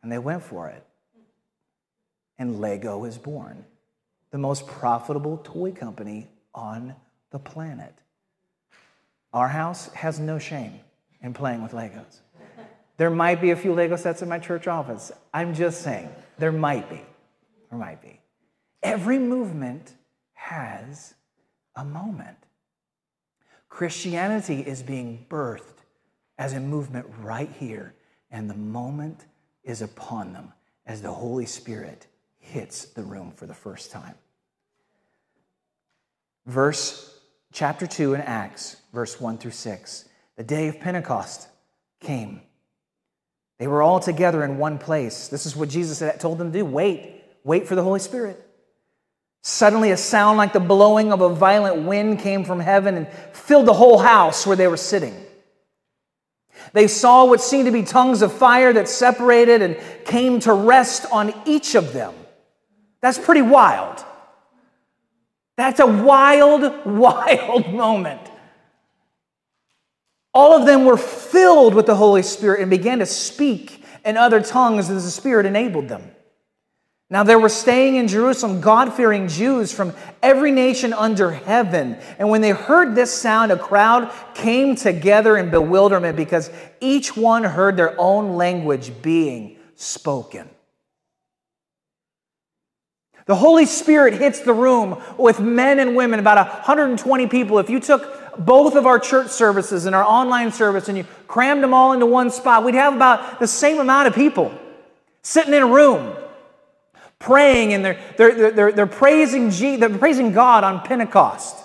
And 0.02 0.12
they 0.12 0.18
went 0.18 0.42
for 0.42 0.68
it. 0.68 0.85
And 2.38 2.61
Lego 2.61 3.04
is 3.04 3.18
born, 3.18 3.64
the 4.30 4.38
most 4.38 4.66
profitable 4.66 5.38
toy 5.38 5.73
company 5.73 6.28
on 6.54 6.94
the 7.36 7.50
planet. 7.50 7.92
Our 9.34 9.48
house 9.48 9.92
has 9.92 10.18
no 10.18 10.38
shame 10.38 10.80
in 11.20 11.34
playing 11.34 11.62
with 11.62 11.72
Legos. 11.72 12.20
There 12.96 13.10
might 13.10 13.42
be 13.42 13.50
a 13.50 13.56
few 13.56 13.74
Lego 13.74 13.96
sets 13.96 14.22
in 14.22 14.28
my 14.30 14.38
church 14.38 14.66
office. 14.66 15.12
I'm 15.34 15.52
just 15.52 15.82
saying, 15.82 16.08
there 16.38 16.50
might 16.50 16.88
be. 16.88 17.02
There 17.68 17.78
might 17.78 18.00
be. 18.00 18.20
Every 18.82 19.18
movement 19.18 19.92
has 20.32 21.12
a 21.74 21.84
moment. 21.84 22.38
Christianity 23.68 24.60
is 24.60 24.82
being 24.82 25.26
birthed 25.28 25.84
as 26.38 26.54
a 26.54 26.60
movement 26.60 27.06
right 27.20 27.50
here, 27.58 27.92
and 28.30 28.48
the 28.48 28.54
moment 28.54 29.26
is 29.62 29.82
upon 29.82 30.32
them 30.32 30.54
as 30.86 31.02
the 31.02 31.12
Holy 31.12 31.44
Spirit 31.44 32.06
hits 32.38 32.86
the 32.86 33.02
room 33.02 33.30
for 33.30 33.44
the 33.44 33.52
first 33.52 33.90
time. 33.90 34.14
Verse 36.46 37.15
chapter 37.56 37.86
2 37.86 38.12
in 38.12 38.20
Acts, 38.20 38.76
verse 38.92 39.18
1 39.18 39.38
through 39.38 39.50
6. 39.50 40.04
The 40.36 40.44
day 40.44 40.68
of 40.68 40.78
Pentecost 40.78 41.48
came. 42.00 42.42
They 43.58 43.66
were 43.66 43.80
all 43.80 43.98
together 43.98 44.44
in 44.44 44.58
one 44.58 44.76
place. 44.76 45.28
This 45.28 45.46
is 45.46 45.56
what 45.56 45.70
Jesus 45.70 46.00
had 46.00 46.20
told 46.20 46.36
them 46.36 46.52
to 46.52 46.58
do 46.58 46.66
wait, 46.66 47.25
wait 47.44 47.66
for 47.66 47.75
the 47.75 47.82
Holy 47.82 47.98
Spirit. 47.98 48.46
Suddenly, 49.42 49.90
a 49.90 49.96
sound 49.96 50.36
like 50.36 50.52
the 50.52 50.60
blowing 50.60 51.14
of 51.14 51.22
a 51.22 51.30
violent 51.30 51.86
wind 51.86 52.18
came 52.18 52.44
from 52.44 52.60
heaven 52.60 52.94
and 52.94 53.08
filled 53.32 53.64
the 53.64 53.72
whole 53.72 53.98
house 53.98 54.46
where 54.46 54.56
they 54.56 54.68
were 54.68 54.76
sitting. 54.76 55.14
They 56.75 56.88
saw 56.88 57.25
what 57.25 57.40
seemed 57.40 57.64
to 57.66 57.72
be 57.72 57.84
tongues 57.84 58.20
of 58.20 58.34
fire 58.34 58.75
that 58.75 58.86
separated 58.86 59.62
and 59.62 59.78
came 60.04 60.40
to 60.40 60.52
rest 60.52 61.06
on 61.10 61.32
each 61.46 61.75
of 61.75 61.94
them. 61.94 62.12
That's 63.00 63.18
pretty 63.18 63.42
wild. 63.42 64.04
That's 65.56 65.80
a 65.80 65.86
wild, 65.86 66.86
wild 66.86 67.72
moment. 67.72 68.20
All 70.34 70.52
of 70.52 70.66
them 70.66 70.84
were 70.84 70.98
filled 70.98 71.75
with 71.75 71.86
the 71.86 71.94
Holy 71.94 72.22
Spirit 72.22 72.60
and 72.60 72.70
began 72.70 72.98
to 72.98 73.06
speak 73.06 73.82
in 74.04 74.16
other 74.16 74.42
tongues 74.42 74.90
as 74.90 75.04
the 75.04 75.10
Spirit 75.10 75.46
enabled 75.46 75.88
them. 75.88 76.10
Now, 77.08 77.22
there 77.22 77.38
were 77.38 77.48
staying 77.48 77.94
in 77.94 78.08
Jerusalem 78.08 78.60
God 78.60 78.92
fearing 78.92 79.28
Jews 79.28 79.72
from 79.72 79.94
every 80.22 80.50
nation 80.50 80.92
under 80.92 81.30
heaven. 81.30 81.96
And 82.18 82.28
when 82.30 82.40
they 82.40 82.50
heard 82.50 82.96
this 82.96 83.12
sound, 83.12 83.52
a 83.52 83.58
crowd 83.58 84.12
came 84.34 84.75
together 84.75 85.36
in 85.36 85.50
bewilderment 85.50 86.16
because 86.16 86.50
each 86.80 87.16
one 87.16 87.44
heard 87.44 87.76
their 87.76 87.98
own 87.98 88.36
language 88.36 88.90
being 89.02 89.56
spoken. 89.76 90.50
The 93.26 93.35
Holy 93.35 93.66
Spirit 93.66 94.14
hits 94.14 94.40
the 94.40 94.52
room 94.52 95.02
with 95.18 95.40
men 95.40 95.80
and 95.80 95.97
women, 95.97 96.21
about 96.21 96.47
120 96.47 97.26
people. 97.26 97.59
If 97.59 97.68
you 97.68 97.80
took 97.80 98.38
both 98.38 98.76
of 98.76 98.87
our 98.87 99.00
church 99.00 99.28
services 99.28 99.85
and 99.87 99.97
our 99.97 100.04
online 100.04 100.52
service 100.52 100.88
and 100.88 100.97
you 100.97 101.04
crammed 101.26 101.62
them 101.62 101.75
all 101.75 101.92
into 101.92 102.06
one 102.06 102.30
spot, 102.30 102.64
we'd 102.64 102.76
have 102.76 102.95
about 102.95 103.40
the 103.40 103.49
same 103.49 103.80
amount 103.80 104.06
of 104.06 104.14
people 104.14 104.56
sitting 105.23 105.54
in 105.54 105.62
a 105.62 105.66
room 105.66 106.16
praying 107.18 107.73
and 107.73 107.85
they're, 107.85 108.00
they're, 108.16 108.52
they're, 108.52 108.73
they're, 108.73 108.87
praising, 108.87 109.50
G, 109.50 109.76
they're 109.76 109.99
praising 109.99 110.33
God 110.33 110.62
on 110.62 110.80
Pentecost. 110.80 111.56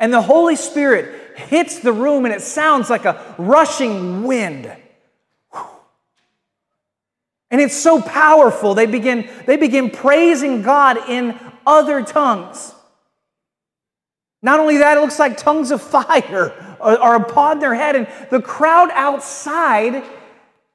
And 0.00 0.12
the 0.12 0.22
Holy 0.22 0.56
Spirit 0.56 1.38
hits 1.38 1.78
the 1.78 1.92
room 1.92 2.24
and 2.24 2.34
it 2.34 2.42
sounds 2.42 2.90
like 2.90 3.04
a 3.04 3.34
rushing 3.38 4.24
wind. 4.24 4.72
And 7.50 7.60
it's 7.60 7.76
so 7.76 8.00
powerful. 8.00 8.74
They 8.74 8.86
begin, 8.86 9.30
they 9.46 9.56
begin 9.56 9.90
praising 9.90 10.62
God 10.62 11.08
in 11.08 11.38
other 11.66 12.02
tongues. 12.02 12.74
Not 14.42 14.60
only 14.60 14.78
that, 14.78 14.98
it 14.98 15.00
looks 15.00 15.18
like 15.18 15.36
tongues 15.36 15.70
of 15.70 15.82
fire 15.96 16.76
are, 16.80 16.98
are 16.98 17.16
upon 17.16 17.58
their 17.58 17.74
head, 17.74 17.96
and 17.96 18.08
the 18.30 18.40
crowd 18.40 18.90
outside 18.92 20.04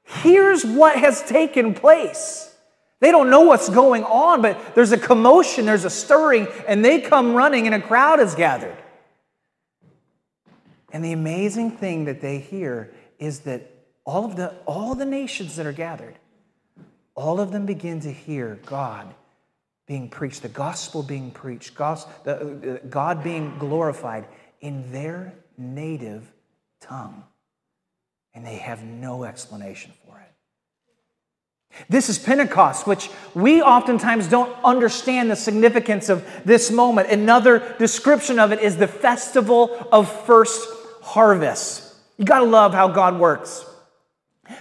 hears 0.05 0.65
what 0.65 0.97
has 0.97 1.21
taken 1.23 1.73
place. 1.73 2.53
They 2.99 3.11
don't 3.11 3.29
know 3.29 3.41
what's 3.41 3.69
going 3.69 4.03
on, 4.03 4.41
but 4.41 4.75
there's 4.75 4.91
a 4.91 4.97
commotion, 4.97 5.65
there's 5.65 5.85
a 5.85 5.89
stirring, 5.89 6.47
and 6.67 6.85
they 6.85 7.01
come 7.01 7.33
running, 7.33 7.65
and 7.65 7.73
a 7.73 7.81
crowd 7.81 8.19
is 8.19 8.35
gathered. 8.35 8.77
And 10.91 11.03
the 11.03 11.13
amazing 11.13 11.71
thing 11.71 12.05
that 12.05 12.21
they 12.21 12.37
hear 12.37 12.93
is 13.17 13.41
that 13.41 13.71
all 14.05 14.25
of 14.25 14.35
the, 14.35 14.49
all 14.65 14.93
the 14.93 15.05
nations 15.05 15.55
that 15.55 15.65
are 15.65 15.73
gathered, 15.73 16.15
all 17.15 17.39
of 17.39 17.51
them 17.51 17.65
begin 17.65 17.99
to 18.01 18.11
hear 18.11 18.59
God 18.65 19.13
being 19.87 20.09
preached, 20.09 20.41
the 20.41 20.49
gospel 20.49 21.03
being 21.03 21.31
preached, 21.31 21.79
uh, 21.79 21.95
uh, 22.25 22.77
God 22.89 23.23
being 23.23 23.57
glorified 23.57 24.25
in 24.61 24.91
their 24.91 25.33
native 25.57 26.31
tongue. 26.79 27.23
And 28.33 28.45
they 28.45 28.55
have 28.55 28.83
no 28.83 29.25
explanation 29.25 29.91
for 30.05 30.17
it. 30.17 30.31
This 31.89 32.09
is 32.09 32.17
Pentecost, 32.17 32.87
which 32.87 33.09
we 33.33 33.61
oftentimes 33.61 34.27
don't 34.27 34.55
understand 34.63 35.29
the 35.29 35.35
significance 35.35 36.09
of 36.09 36.25
this 36.45 36.71
moment. 36.71 37.09
Another 37.09 37.75
description 37.77 38.39
of 38.39 38.51
it 38.51 38.59
is 38.59 38.77
the 38.77 38.87
festival 38.87 39.87
of 39.91 40.09
first 40.25 40.69
harvest. 41.01 41.93
You 42.17 42.25
got 42.25 42.39
to 42.39 42.45
love 42.45 42.73
how 42.73 42.87
God 42.87 43.19
works. 43.19 43.65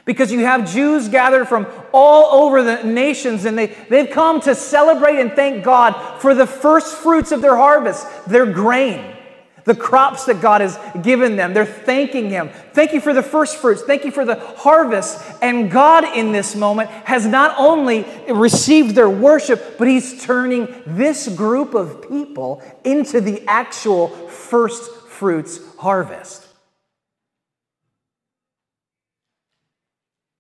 Because 0.04 0.32
you 0.32 0.40
have 0.40 0.70
Jews 0.70 1.09
gathered 1.09 1.49
from 1.49 1.66
all 1.92 2.44
over 2.44 2.62
the 2.62 2.82
nations, 2.82 3.44
and 3.44 3.59
they, 3.59 3.66
they've 3.88 4.11
come 4.11 4.40
to 4.42 4.54
celebrate 4.54 5.20
and 5.20 5.32
thank 5.32 5.64
God 5.64 6.20
for 6.20 6.35
the 6.35 6.47
first 6.47 6.97
fruits 6.97 7.32
of 7.32 7.42
their 7.42 7.56
harvest, 7.56 8.06
their 8.26 8.47
grain 8.47 9.16
the 9.64 9.75
crops 9.75 10.25
that 10.25 10.40
God 10.40 10.61
has 10.61 10.78
given 11.02 11.37
them. 11.37 11.54
They're 11.54 11.64
thanking 11.64 12.30
Him. 12.30 12.50
Thank 12.73 12.92
you 12.92 13.00
for 13.00 13.12
the 13.12 13.23
first 13.23 13.56
fruits. 13.56 13.82
Thank 13.82 14.04
you 14.04 14.11
for 14.11 14.25
the 14.25 14.35
harvest. 14.35 15.23
And 15.42 15.70
God, 15.70 16.04
in 16.16 16.32
this 16.32 16.56
moment, 16.56 16.90
has 17.04 17.26
not 17.26 17.54
only 17.59 18.04
received 18.28 18.94
their 18.94 19.11
worship, 19.11 19.78
but 19.78 19.88
He's 19.88 20.25
turning 20.25 20.82
this 20.87 21.28
group 21.28 21.75
of 21.75 22.09
people 22.09 22.62
into 22.85 23.20
the 23.20 23.44
actual 23.47 24.09
first 24.09 24.90
fruits 25.09 25.61
harvest. 25.76 26.50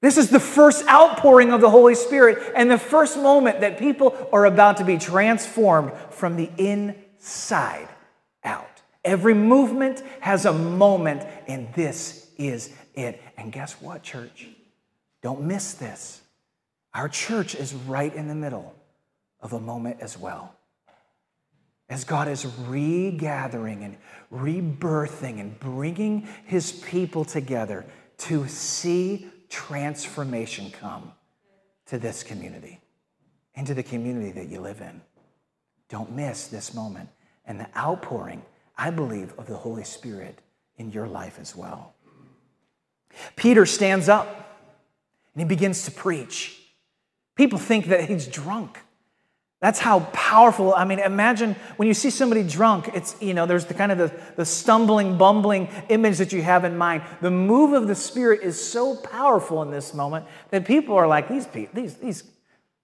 This 0.00 0.16
is 0.16 0.30
the 0.30 0.40
first 0.40 0.86
outpouring 0.88 1.52
of 1.52 1.60
the 1.60 1.68
Holy 1.68 1.94
Spirit 1.94 2.52
and 2.56 2.70
the 2.70 2.78
first 2.78 3.18
moment 3.18 3.60
that 3.60 3.78
people 3.78 4.16
are 4.32 4.46
about 4.46 4.78
to 4.78 4.84
be 4.84 4.96
transformed 4.96 5.92
from 6.10 6.36
the 6.36 6.50
inside 6.56 7.88
out. 8.42 8.80
Every 9.04 9.34
movement 9.34 10.02
has 10.20 10.46
a 10.46 10.52
moment, 10.52 11.26
and 11.46 11.72
this 11.74 12.30
is 12.38 12.72
it. 12.94 13.20
And 13.36 13.52
guess 13.52 13.74
what, 13.80 14.02
church? 14.02 14.48
Don't 15.22 15.42
miss 15.42 15.74
this. 15.74 16.22
Our 16.94 17.08
church 17.08 17.54
is 17.54 17.74
right 17.74 18.14
in 18.14 18.26
the 18.28 18.34
middle 18.34 18.74
of 19.40 19.52
a 19.52 19.60
moment 19.60 19.98
as 20.00 20.18
well. 20.18 20.54
As 21.90 22.04
God 22.04 22.28
is 22.28 22.46
regathering 22.46 23.84
and 23.84 23.96
rebirthing 24.32 25.40
and 25.40 25.58
bringing 25.58 26.28
his 26.46 26.72
people 26.72 27.24
together 27.24 27.84
to 28.18 28.48
see 28.48 29.26
transformation 29.50 30.70
come 30.70 31.12
to 31.86 31.98
this 31.98 32.22
community, 32.22 32.80
into 33.54 33.74
the 33.74 33.82
community 33.82 34.32
that 34.32 34.48
you 34.48 34.60
live 34.60 34.80
in. 34.80 35.02
Don't 35.90 36.12
miss 36.12 36.46
this 36.46 36.72
moment 36.72 37.10
and 37.44 37.60
the 37.60 37.68
outpouring 37.76 38.42
I 38.80 38.88
believe, 38.88 39.34
of 39.36 39.46
the 39.46 39.58
Holy 39.58 39.84
Spirit 39.84 40.38
in 40.78 40.90
your 40.90 41.06
life 41.06 41.38
as 41.38 41.54
well. 41.54 41.92
Peter 43.36 43.66
stands 43.66 44.08
up 44.08 44.26
and 45.34 45.42
he 45.42 45.44
begins 45.44 45.84
to 45.84 45.90
preach. 45.90 46.58
People 47.34 47.58
think 47.58 47.88
that 47.88 48.08
he's 48.08 48.26
drunk. 48.26 48.78
That's 49.60 49.78
how 49.78 50.00
powerful. 50.14 50.74
I 50.74 50.86
mean, 50.86 51.00
imagine 51.00 51.54
when 51.76 51.86
you 51.86 51.92
see 51.92 52.08
somebody 52.08 52.42
drunk, 52.42 52.90
it's, 52.94 53.14
you 53.20 53.34
know, 53.34 53.44
there's 53.44 53.66
the 53.66 53.74
kind 53.74 53.92
of 53.92 53.98
the, 53.98 54.12
the 54.36 54.46
stumbling, 54.46 55.18
bumbling 55.18 55.68
image 55.90 56.16
that 56.16 56.32
you 56.32 56.40
have 56.40 56.64
in 56.64 56.78
mind. 56.78 57.02
The 57.20 57.30
move 57.30 57.74
of 57.74 57.86
the 57.86 57.94
Spirit 57.94 58.40
is 58.42 58.58
so 58.58 58.96
powerful 58.96 59.62
in 59.62 59.70
this 59.70 59.92
moment 59.92 60.24
that 60.48 60.64
people 60.64 60.96
are 60.96 61.06
like, 61.06 61.28
these, 61.28 61.46
people, 61.46 61.74
these, 61.74 61.94
these, 61.96 62.24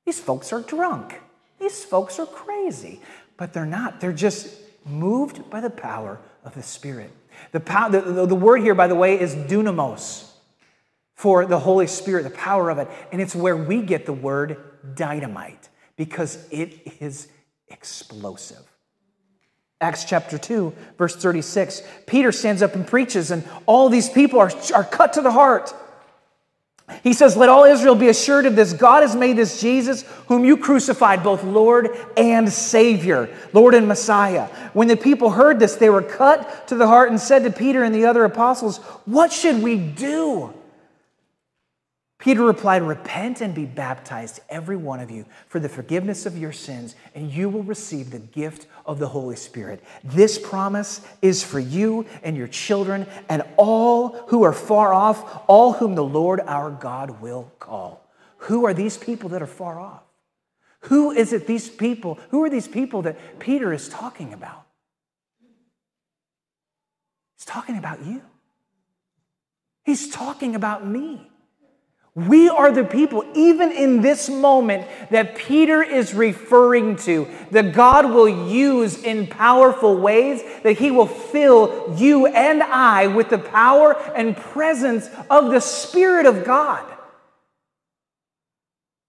these 0.05 0.21
folks 0.21 0.53
are 0.53 0.61
drunk. 0.61 1.19
These 1.59 1.83
folks 1.83 2.19
are 2.19 2.27
crazy. 2.27 3.01
But 3.39 3.55
they're 3.55 3.65
not. 3.65 4.01
They're 4.01 4.13
just 4.13 4.55
moved 4.85 5.49
by 5.49 5.63
the 5.63 5.71
power 5.71 6.21
of 6.45 6.55
the 6.55 6.63
Spirit. 6.63 7.11
The, 7.53 7.61
power, 7.61 7.91
the, 7.91 8.01
the, 8.03 8.27
the 8.27 8.35
word 8.35 8.61
here, 8.61 8.75
by 8.75 8.87
the 8.87 8.95
way, 8.95 9.19
is 9.19 9.35
dunamis 9.35 10.31
for 11.15 11.47
the 11.47 11.59
Holy 11.59 11.87
Spirit, 11.87 12.25
the 12.25 12.31
power 12.31 12.69
of 12.69 12.77
it. 12.77 12.89
And 13.13 13.23
it's 13.23 13.35
where 13.35 13.57
we 13.57 13.81
get 13.81 14.05
the 14.05 14.13
word 14.13 14.59
dynamite 14.95 15.71
because 15.97 16.47
it 16.51 16.99
is 17.01 17.29
explosive. 17.69 18.63
Acts 19.81 20.05
chapter 20.05 20.39
2, 20.39 20.73
verse 20.97 21.17
36, 21.17 21.83
Peter 22.07 22.33
stands 22.33 22.63
up 22.63 22.75
and 22.75 22.87
preaches, 22.87 23.31
and 23.31 23.47
all 23.67 23.89
these 23.89 24.09
people 24.09 24.41
are, 24.41 24.51
are 24.75 24.85
cut 24.85 25.13
to 25.15 25.21
the 25.21 25.31
heart. 25.31 25.75
He 27.03 27.13
says, 27.13 27.37
Let 27.37 27.49
all 27.49 27.65
Israel 27.65 27.95
be 27.95 28.09
assured 28.09 28.47
of 28.47 28.57
this 28.57 28.73
God 28.73 29.03
has 29.03 29.17
made 29.17 29.37
this 29.37 29.61
Jesus, 29.61 30.03
whom 30.29 30.45
you 30.45 30.57
crucified, 30.57 31.23
both 31.23 31.43
Lord 31.43 31.91
and 32.17 32.51
Savior, 32.51 33.29
Lord 33.53 33.75
and 33.75 33.89
Messiah. 33.89 34.47
When 34.73 34.89
the 34.89 34.97
people 34.97 35.31
heard 35.31 35.59
this, 35.59 35.75
they 35.75 35.91
were 35.91 36.03
cut 36.03 36.69
to 36.69 36.75
the 36.75 36.87
heart 36.87 37.11
and 37.11 37.21
said 37.21 37.43
to 37.43 37.51
Peter 37.51 37.83
and 37.83 37.95
the 37.95 38.07
other 38.07 38.25
apostles, 38.25 38.79
What 39.05 39.33
should 39.33 39.63
we 39.63 39.77
do? 39.77 40.55
Peter 42.19 42.43
replied, 42.43 42.83
Repent 42.83 43.41
and 43.41 43.55
be 43.55 43.67
baptized, 43.67 44.41
every 44.49 44.77
one 44.77 45.01
of 45.01 45.11
you, 45.11 45.27
for 45.49 45.61
the 45.61 45.69
forgiveness 45.69 46.25
of 46.25 46.39
your 46.39 46.53
sins, 46.53 46.95
and 47.15 47.31
you 47.31 47.49
will 47.49 47.63
receive 47.63 48.11
the 48.11 48.19
gift 48.19 48.67
of 48.87 48.99
the 48.99 49.09
Holy 49.09 49.37
Spirit. 49.37 49.83
This 50.03 50.39
promise 50.39 51.03
is 51.21 51.43
for 51.43 51.61
you 51.61 52.07
and 52.23 52.37
your 52.37 52.49
children 52.49 53.07
and 53.29 53.43
all 53.57 54.09
who 54.29 54.45
are 54.45 54.55
far 54.55 54.95
off, 54.95 55.45
all 55.47 55.75
whom 55.75 55.95
the 55.95 56.05
Lord 56.05 56.41
our 56.41 56.71
God 56.71 57.21
will 57.21 57.53
call. 57.59 58.09
Who 58.39 58.65
are 58.65 58.75
these 58.75 58.97
people 58.97 59.31
that 59.31 59.43
are 59.43 59.47
far 59.47 59.79
off? 59.79 60.03
Who 60.83 61.11
is 61.11 61.33
it 61.33 61.47
these 61.47 61.69
people? 61.69 62.19
Who 62.31 62.43
are 62.45 62.51
these 62.51 62.69
people 62.69 63.03
that 63.03 63.39
Peter 63.39 63.73
is 63.73 63.89
talking 63.89 64.33
about? 64.33 64.63
He's 67.37 67.45
talking 67.45 67.77
about 67.77 68.05
you. 68.05 68.23
He's 69.85 70.11
talking 70.11 70.55
about 70.55 70.87
me. 70.87 71.31
We 72.17 72.49
are 72.49 72.73
the 72.73 72.83
people, 72.83 73.27
even 73.35 73.71
in 73.73 74.01
this 74.01 74.31
moment, 74.31 74.89
that 75.11 75.37
Peter 75.37 75.83
is 75.83 76.15
referring 76.15 76.97
to, 76.97 77.29
that 77.51 77.75
God 77.75 78.07
will 78.11 78.49
use 78.49 79.03
in 79.03 79.27
powerful 79.27 79.99
ways, 79.99 80.43
that 80.63 80.79
he 80.79 80.91
will 80.91 81.07
fill 81.07 81.95
you 81.95 82.27
and 82.27 82.63
I 82.63 83.07
with 83.09 83.29
the 83.29 83.39
power 83.39 83.93
and 84.17 84.35
presence 84.35 85.11
of 85.29 85.51
the 85.51 85.61
Spirit 85.61 86.25
of 86.25 86.43
God. 86.43 86.91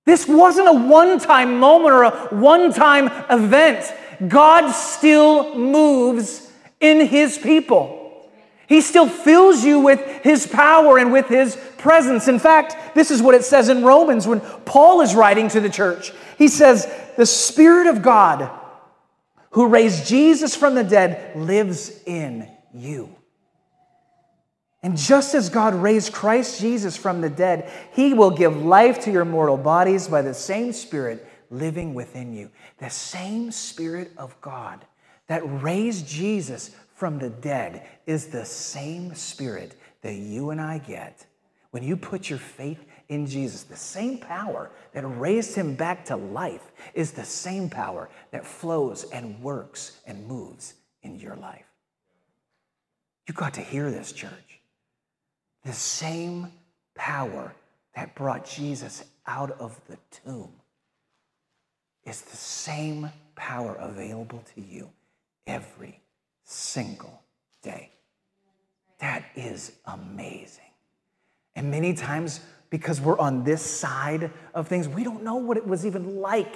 This 0.05 0.27
wasn't 0.27 0.67
a 0.67 0.73
one 0.73 1.17
time 1.17 1.59
moment 1.59 1.93
or 1.93 2.03
a 2.03 2.11
one 2.35 2.73
time 2.73 3.07
event. 3.29 3.89
God 4.27 4.71
still 4.71 5.55
moves 5.55 6.51
in 6.81 7.05
his 7.05 7.37
people. 7.37 8.29
He 8.67 8.81
still 8.81 9.07
fills 9.07 9.63
you 9.63 9.79
with 9.79 10.01
his 10.23 10.45
power 10.45 10.97
and 10.97 11.13
with 11.13 11.27
his 11.27 11.57
presence. 11.77 12.27
In 12.27 12.39
fact, 12.39 12.95
this 12.95 13.11
is 13.11 13.21
what 13.21 13.35
it 13.35 13.43
says 13.43 13.69
in 13.69 13.83
Romans 13.83 14.27
when 14.27 14.41
Paul 14.65 15.01
is 15.01 15.15
writing 15.15 15.47
to 15.49 15.59
the 15.59 15.69
church. 15.69 16.11
He 16.37 16.47
says, 16.47 16.91
The 17.17 17.25
Spirit 17.25 17.87
of 17.87 18.01
God 18.01 18.49
who 19.51 19.67
raised 19.67 20.07
Jesus 20.07 20.55
from 20.55 20.75
the 20.75 20.83
dead 20.83 21.35
lives 21.35 22.03
in 22.05 22.47
you. 22.73 23.15
And 24.83 24.95
just 24.95 25.33
as 25.33 25.49
God 25.49 25.73
raised 25.73 26.13
Christ 26.13 26.61
Jesus 26.61 26.95
from 26.95 27.21
the 27.21 27.29
dead, 27.29 27.71
he 27.93 28.13
will 28.13 28.31
give 28.31 28.55
life 28.55 29.01
to 29.01 29.11
your 29.11 29.25
mortal 29.25 29.57
bodies 29.57 30.07
by 30.07 30.21
the 30.21 30.33
same 30.33 30.71
Spirit 30.71 31.27
living 31.49 31.93
within 31.93 32.33
you. 32.33 32.51
The 32.77 32.89
same 32.89 33.51
Spirit 33.51 34.11
of 34.17 34.39
God 34.41 34.85
that 35.27 35.41
raised 35.43 36.07
Jesus 36.07 36.71
from 36.95 37.19
the 37.19 37.29
dead 37.29 37.87
is 38.05 38.27
the 38.27 38.45
same 38.45 39.13
Spirit 39.13 39.75
that 40.01 40.15
you 40.15 40.51
and 40.51 40.61
I 40.61 40.77
get 40.79 41.25
when 41.77 41.87
you 41.87 41.95
put 41.95 42.27
your 42.27 42.39
faith 42.39 42.83
in 43.07 43.27
Jesus. 43.27 43.61
The 43.61 43.75
same 43.75 44.17
power 44.17 44.71
that 44.93 45.05
raised 45.05 45.53
him 45.53 45.75
back 45.75 46.05
to 46.05 46.15
life 46.15 46.71
is 46.95 47.11
the 47.11 47.23
same 47.23 47.69
power 47.69 48.09
that 48.31 48.47
flows 48.47 49.03
and 49.11 49.39
works 49.43 49.99
and 50.07 50.25
moves 50.25 50.73
in 51.03 51.19
your 51.19 51.35
life. 51.35 51.67
You 53.27 53.35
got 53.35 53.53
to 53.53 53.61
hear 53.61 53.91
this, 53.91 54.11
church. 54.11 54.59
The 55.65 55.71
same 55.71 56.51
power 56.95 57.53
that 57.93 58.15
brought 58.15 58.49
Jesus 58.49 59.03
out 59.27 59.51
of 59.59 59.79
the 59.87 59.99
tomb 60.09 60.53
is 62.05 62.21
the 62.21 62.37
same 62.37 63.11
power 63.35 63.75
available 63.75 64.43
to 64.55 64.61
you 64.61 64.89
every 65.45 66.01
single 66.43 67.21
day. 67.61 67.91
That 68.97 69.25
is 69.35 69.73
amazing. 69.85 70.66
And 71.57 71.71
many 71.71 71.95
times, 71.95 72.39
because 72.69 73.01
we're 73.01 73.17
on 73.17 73.43
this 73.43 73.63
side 73.63 74.29
of 74.53 74.67
things, 74.67 74.87
we 74.87 75.03
don't 75.03 75.23
know 75.23 75.37
what 75.37 75.57
it 75.57 75.67
was 75.67 75.87
even 75.87 76.21
like 76.21 76.55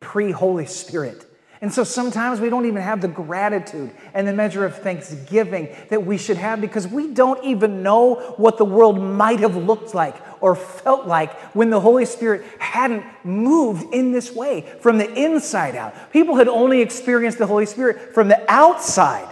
pre 0.00 0.32
Holy 0.32 0.66
Spirit. 0.66 1.24
And 1.62 1.72
so 1.72 1.84
sometimes 1.84 2.40
we 2.40 2.48
don't 2.48 2.66
even 2.66 2.82
have 2.82 3.00
the 3.00 3.08
gratitude 3.08 3.92
and 4.12 4.26
the 4.26 4.32
measure 4.32 4.64
of 4.64 4.78
thanksgiving 4.78 5.68
that 5.90 6.04
we 6.04 6.16
should 6.18 6.38
have 6.38 6.60
because 6.60 6.88
we 6.88 7.12
don't 7.12 7.44
even 7.44 7.82
know 7.82 8.14
what 8.38 8.58
the 8.58 8.64
world 8.64 8.98
might 8.98 9.40
have 9.40 9.56
looked 9.56 9.94
like 9.94 10.16
or 10.40 10.56
felt 10.56 11.06
like 11.06 11.32
when 11.54 11.70
the 11.70 11.78
Holy 11.78 12.06
Spirit 12.06 12.44
hadn't 12.58 13.04
moved 13.24 13.94
in 13.94 14.10
this 14.10 14.34
way 14.34 14.62
from 14.80 14.98
the 14.98 15.12
inside 15.14 15.76
out. 15.76 16.10
People 16.12 16.36
had 16.36 16.48
only 16.48 16.80
experienced 16.80 17.38
the 17.38 17.46
Holy 17.46 17.66
Spirit 17.66 18.14
from 18.14 18.28
the 18.28 18.42
outside. 18.50 19.29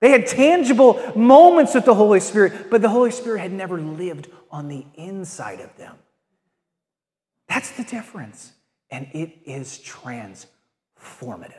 They 0.00 0.10
had 0.10 0.26
tangible 0.26 1.12
moments 1.16 1.74
with 1.74 1.84
the 1.84 1.94
Holy 1.94 2.20
Spirit, 2.20 2.70
but 2.70 2.82
the 2.82 2.88
Holy 2.88 3.10
Spirit 3.10 3.40
had 3.40 3.52
never 3.52 3.80
lived 3.80 4.28
on 4.50 4.68
the 4.68 4.86
inside 4.94 5.60
of 5.60 5.76
them. 5.76 5.96
That's 7.48 7.72
the 7.72 7.82
difference. 7.82 8.52
And 8.90 9.08
it 9.12 9.38
is 9.44 9.80
transformative. 9.80 11.54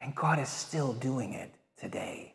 And 0.00 0.14
God 0.14 0.38
is 0.38 0.48
still 0.48 0.92
doing 0.92 1.34
it 1.34 1.52
today. 1.76 2.34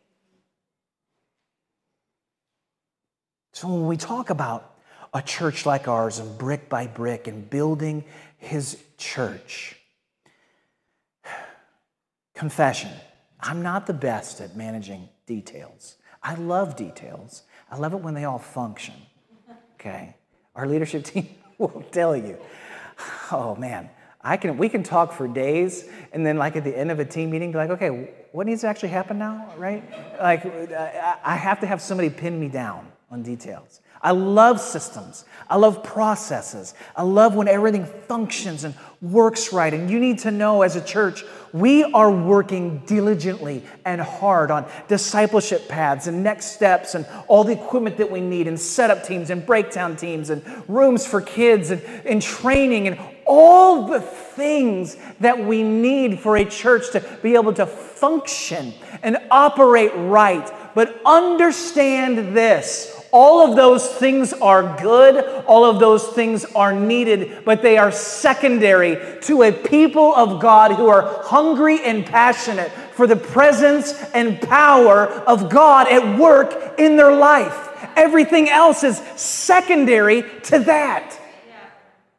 So 3.53 3.69
when 3.69 3.87
we 3.87 3.95
talk 3.95 4.29
about 4.29 4.75
a 5.13 5.21
church 5.21 5.65
like 5.65 5.87
ours 5.87 6.19
and 6.19 6.37
brick 6.37 6.67
by 6.67 6.87
brick 6.87 7.27
and 7.27 7.49
building 7.49 8.03
his 8.37 8.83
church, 8.97 9.77
confession 12.35 12.91
I'm 13.43 13.61
not 13.61 13.85
the 13.87 13.93
best 13.93 14.39
at 14.39 14.55
managing 14.55 15.09
details. 15.27 15.97
I 16.23 16.35
love 16.35 16.75
details. 16.77 17.43
I 17.69 17.77
love 17.77 17.93
it 17.93 17.97
when 17.97 18.13
they 18.13 18.23
all 18.23 18.39
function. 18.39 18.95
Okay? 19.75 20.15
Our 20.55 20.65
leadership 20.65 21.03
team 21.11 21.27
will 21.57 21.83
tell 21.91 22.15
you. 22.15 22.37
Oh 23.31 23.55
man, 23.55 23.89
I 24.21 24.37
can 24.37 24.57
we 24.57 24.69
can 24.69 24.83
talk 24.83 25.11
for 25.11 25.27
days 25.27 25.89
and 26.13 26.25
then 26.25 26.37
like 26.37 26.55
at 26.55 26.63
the 26.63 26.77
end 26.77 26.91
of 26.91 26.99
a 26.99 27.05
team 27.05 27.31
meeting 27.31 27.51
be 27.51 27.57
like, 27.57 27.71
"Okay, 27.71 28.11
what 28.31 28.47
needs 28.47 28.61
to 28.61 28.67
actually 28.67 28.89
happen 28.89 29.17
now?" 29.17 29.51
Right? 29.57 29.83
Like 30.19 30.45
I 30.45 31.35
have 31.35 31.59
to 31.61 31.67
have 31.67 31.81
somebody 31.81 32.09
pin 32.09 32.39
me 32.39 32.47
down 32.47 32.87
on 33.11 33.23
details. 33.23 33.81
I 34.03 34.11
love 34.11 34.59
systems. 34.59 35.23
I 35.49 35.55
love 35.55 35.83
processes. 35.83 36.73
I 36.95 37.03
love 37.03 37.35
when 37.35 37.47
everything 37.47 37.85
functions 37.85 38.63
and 38.63 38.75
works 39.01 39.53
right. 39.53 39.73
And 39.73 39.89
you 39.89 39.99
need 39.99 40.19
to 40.19 40.31
know 40.31 40.61
as 40.61 40.75
a 40.75 40.81
church, 40.81 41.23
we 41.51 41.83
are 41.83 42.09
working 42.09 42.79
diligently 42.85 43.63
and 43.85 44.01
hard 44.01 44.51
on 44.51 44.65
discipleship 44.87 45.67
paths 45.67 46.07
and 46.07 46.23
next 46.23 46.47
steps 46.47 46.95
and 46.95 47.05
all 47.27 47.43
the 47.43 47.53
equipment 47.53 47.97
that 47.97 48.11
we 48.11 48.19
need 48.19 48.47
and 48.47 48.59
setup 48.59 49.03
teams 49.03 49.29
and 49.29 49.45
breakdown 49.45 49.95
teams 49.95 50.29
and 50.29 50.43
rooms 50.67 51.05
for 51.05 51.21
kids 51.21 51.69
and, 51.69 51.81
and 52.05 52.21
training 52.21 52.87
and 52.87 52.99
all 53.25 53.87
the 53.87 54.01
things 54.01 54.97
that 55.19 55.37
we 55.37 55.63
need 55.63 56.19
for 56.19 56.37
a 56.37 56.45
church 56.45 56.91
to 56.91 57.19
be 57.21 57.35
able 57.35 57.53
to 57.53 57.65
function 57.65 58.73
and 59.01 59.17
operate 59.29 59.91
right. 59.95 60.51
But 60.73 60.99
understand 61.05 62.35
this 62.35 63.02
all 63.13 63.47
of 63.47 63.55
those 63.55 63.87
things 63.87 64.33
are 64.33 64.75
good, 64.81 65.43
all 65.45 65.65
of 65.65 65.79
those 65.79 66.07
things 66.07 66.45
are 66.55 66.73
needed, 66.73 67.45
but 67.45 67.61
they 67.61 67.77
are 67.77 67.91
secondary 67.91 68.97
to 69.21 69.43
a 69.43 69.51
people 69.51 70.15
of 70.15 70.41
God 70.41 70.71
who 70.71 70.87
are 70.87 71.21
hungry 71.23 71.79
and 71.83 72.03
passionate 72.03 72.71
for 72.71 73.05
the 73.05 73.15
presence 73.15 73.93
and 74.15 74.41
power 74.41 75.07
of 75.27 75.51
God 75.51 75.87
at 75.87 76.19
work 76.19 76.79
in 76.79 76.97
their 76.97 77.15
life. 77.15 77.69
Everything 77.95 78.49
else 78.49 78.83
is 78.83 78.97
secondary 79.15 80.23
to 80.45 80.59
that. 80.59 81.19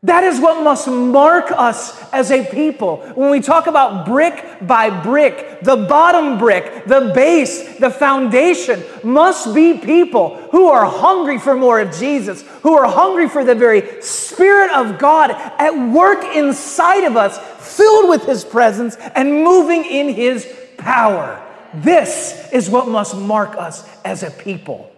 That 0.05 0.23
is 0.23 0.39
what 0.39 0.63
must 0.63 0.87
mark 0.87 1.51
us 1.51 1.99
as 2.13 2.31
a 2.31 2.45
people. 2.45 2.99
When 3.15 3.31
we 3.31 3.41
talk 3.41 3.67
about 3.67 4.05
brick 4.05 4.59
by 4.61 4.91
brick, 5.03 5.61
the 5.63 5.77
bottom 5.77 6.37
brick, 6.37 6.85
the 6.85 7.11
base, 7.15 7.79
the 7.79 7.91
foundation 7.91 8.85
must 9.03 9.55
be 9.55 9.79
people 9.79 10.37
who 10.51 10.67
are 10.67 10.85
hungry 10.85 11.39
for 11.39 11.57
more 11.57 11.81
of 11.81 11.97
Jesus, 11.97 12.43
who 12.63 12.75
are 12.75 12.87
hungry 12.87 13.31
for 13.31 13.47
the 13.47 13.55
very 13.55 14.03
Spirit 14.03 14.73
of 14.73 14.99
God 14.99 15.31
at 15.31 15.71
work 15.71 16.23
inside 16.37 17.05
of 17.05 17.17
us, 17.17 17.39
filled 17.75 18.11
with 18.11 18.27
His 18.27 18.45
presence 18.45 18.97
and 19.15 19.43
moving 19.43 19.87
in 19.87 20.11
His 20.11 20.47
power. 20.77 21.43
This 21.73 22.51
is 22.53 22.69
what 22.69 22.89
must 22.89 23.17
mark 23.17 23.57
us 23.57 23.89
as 24.05 24.23
a 24.23 24.31
people. 24.31 24.95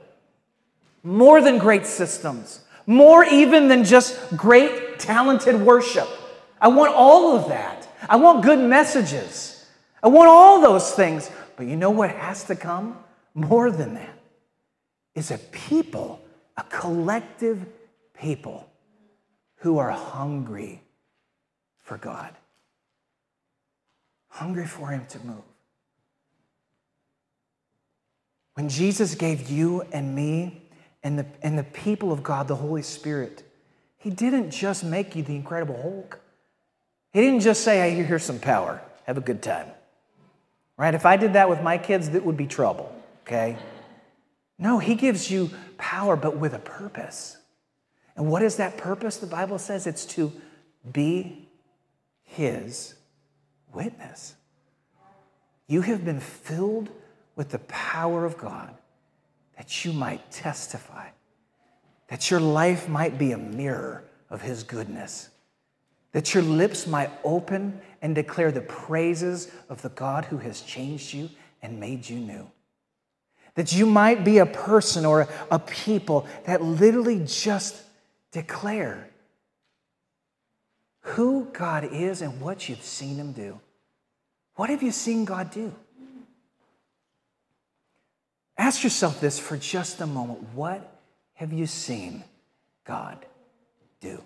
More 1.05 1.41
than 1.41 1.59
great 1.59 1.87
systems 1.87 2.63
more 2.87 3.25
even 3.25 3.69
than 3.69 3.85
just 3.85 4.37
great, 4.37 4.86
talented 4.99 5.61
worship. 5.61 6.09
I 6.61 6.69
want 6.69 6.95
all 6.95 7.37
of 7.37 7.49
that. 7.49 7.89
I 8.09 8.17
want 8.17 8.43
good 8.45 8.59
messages. 8.59 9.67
I 10.03 10.09
want 10.09 10.29
all 10.29 10.61
those 10.61 10.93
things. 10.93 11.31
But 11.57 11.67
you 11.67 11.77
know 11.77 11.91
what 11.91 12.11
has 12.11 12.45
to 12.45 12.57
come? 12.57 12.99
More 13.35 13.71
than 13.71 13.95
that 13.95 14.19
is 15.15 15.31
a 15.31 15.39
people, 15.39 16.21
a 16.57 16.63
collective 16.65 17.67
people 18.19 18.69
who 19.57 19.79
are 19.79 19.91
hungry 19.91 20.83
for 21.79 21.97
God, 21.99 22.35
hungry 24.29 24.67
for 24.67 24.89
Him 24.89 25.07
to 25.09 25.19
move. 25.21 25.43
When 28.55 28.69
Jesus 28.69 29.15
gave 29.15 29.51
you 29.51 29.83
and 29.93 30.15
me 30.15 30.63
and 31.03 31.19
the, 31.19 31.27
and 31.43 31.59
the 31.59 31.65
people 31.65 32.13
of 32.13 32.23
God, 32.23 32.49
the 32.49 32.57
Holy 32.57 32.83
Spirit, 32.83 33.43
He 34.07 34.13
didn't 34.13 34.53
just 34.53 34.85
make 34.85 35.17
you 35.17 35.25
the 35.25 35.35
Incredible 35.35 35.83
Hulk. 35.83 36.21
He 37.13 37.21
didn't 37.21 37.41
just 37.41 37.65
say, 37.65 37.91
hey, 37.91 38.05
here's 38.05 38.23
some 38.23 38.39
power, 38.39 38.81
have 39.03 39.19
a 39.19 39.21
good 39.21 39.43
time. 39.43 39.67
Right? 40.77 40.95
If 40.95 41.05
I 41.05 41.17
did 41.17 41.33
that 41.33 41.49
with 41.49 41.61
my 41.61 41.77
kids, 41.77 42.11
that 42.11 42.25
would 42.25 42.37
be 42.37 42.47
trouble, 42.47 42.95
okay? 43.23 43.57
No, 44.61 44.79
He 44.79 44.95
gives 44.95 45.29
you 45.29 45.51
power, 45.77 46.15
but 46.15 46.37
with 46.37 46.55
a 46.55 46.61
purpose. 46.61 47.39
And 48.15 48.31
what 48.31 48.43
is 48.43 48.59
that 48.59 48.77
purpose? 48.77 49.17
The 49.17 49.27
Bible 49.27 49.59
says 49.59 49.89
it's 49.89 50.07
to 50.15 50.33
be 50.93 51.49
His 52.23 52.95
witness. 53.73 54.37
You 55.67 55.81
have 55.81 56.05
been 56.05 56.21
filled 56.21 56.91
with 57.35 57.49
the 57.49 57.59
power 57.59 58.25
of 58.25 58.39
God 58.39 58.73
that 59.57 59.85
you 59.85 59.93
might 59.93 60.31
testify, 60.31 61.09
that 62.09 62.31
your 62.31 62.41
life 62.41 62.89
might 62.89 63.19
be 63.19 63.33
a 63.33 63.39
mirror 63.39 64.05
of 64.31 64.43
His 64.43 64.63
goodness, 64.63 65.29
that 66.13 66.35
your 66.35 66.43
lips 66.43 66.87
might 66.87 67.11
open 67.25 67.81
and 68.03 68.15
declare 68.15 68.53
the 68.53 68.61
praises 68.61 69.51
of 69.69 69.83
the 69.83 69.89
God 69.91 70.25
who 70.27 70.39
has 70.39 70.61
changed 70.61 71.13
you 71.13 71.29
and 71.63 71.81
made 71.81 72.09
you 72.09 72.19
new. 72.19 72.51
That 73.55 73.73
you 73.73 73.87
might 73.87 74.25
be 74.25 74.39
a 74.39 74.47
person 74.47 75.07
or 75.07 75.29
a 75.51 75.59
people 75.59 76.27
that 76.45 76.63
literally 76.63 77.23
just 77.27 77.83
declare 78.31 79.09
who 81.01 81.49
God 81.53 81.89
is 81.93 82.21
and 82.21 82.41
what 82.41 82.69
you've 82.69 82.83
seen 82.83 83.17
Him 83.17 83.33
do. 83.33 83.61
What 84.57 84.71
have 84.71 84.83
you 84.83 84.91
seen 84.91 85.25
God 85.25 85.51
do? 85.51 85.75
Ask 88.59 88.83
yourself 88.83 89.21
this 89.21 89.39
for 89.39 89.57
just 89.57 90.01
a 90.01 90.07
moment. 90.07 90.43
What 90.55 90.96
have 91.37 91.53
you 91.53 91.67
seen 91.67 92.25
God 92.85 93.25
do? 94.01 94.23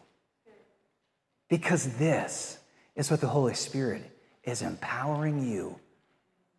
Because 1.48 1.96
this 1.96 2.58
is 2.96 3.10
what 3.10 3.20
the 3.20 3.26
Holy 3.26 3.54
Spirit 3.54 4.02
is 4.42 4.62
empowering 4.62 5.46
you 5.46 5.78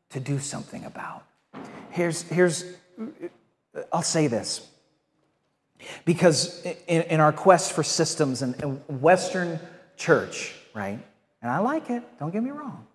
to 0.10 0.20
do 0.20 0.40
something 0.40 0.86
about. 0.86 1.26
Here's, 1.90 2.22
here's 2.24 2.66
I'll 3.92 4.02
say 4.02 4.28
this. 4.28 4.68
Because 6.06 6.64
in, 6.88 7.02
in 7.04 7.20
our 7.20 7.32
quest 7.34 7.74
for 7.74 7.84
systems 7.84 8.42
and, 8.42 8.62
and 8.62 9.02
Western 9.02 9.60
church, 9.98 10.54
right? 10.74 11.00
And 11.42 11.52
I 11.52 11.60
like 11.60 11.90
it, 11.90 12.04
don't 12.20 12.32
get 12.32 12.44
me 12.44 12.52
wrong. 12.52 12.86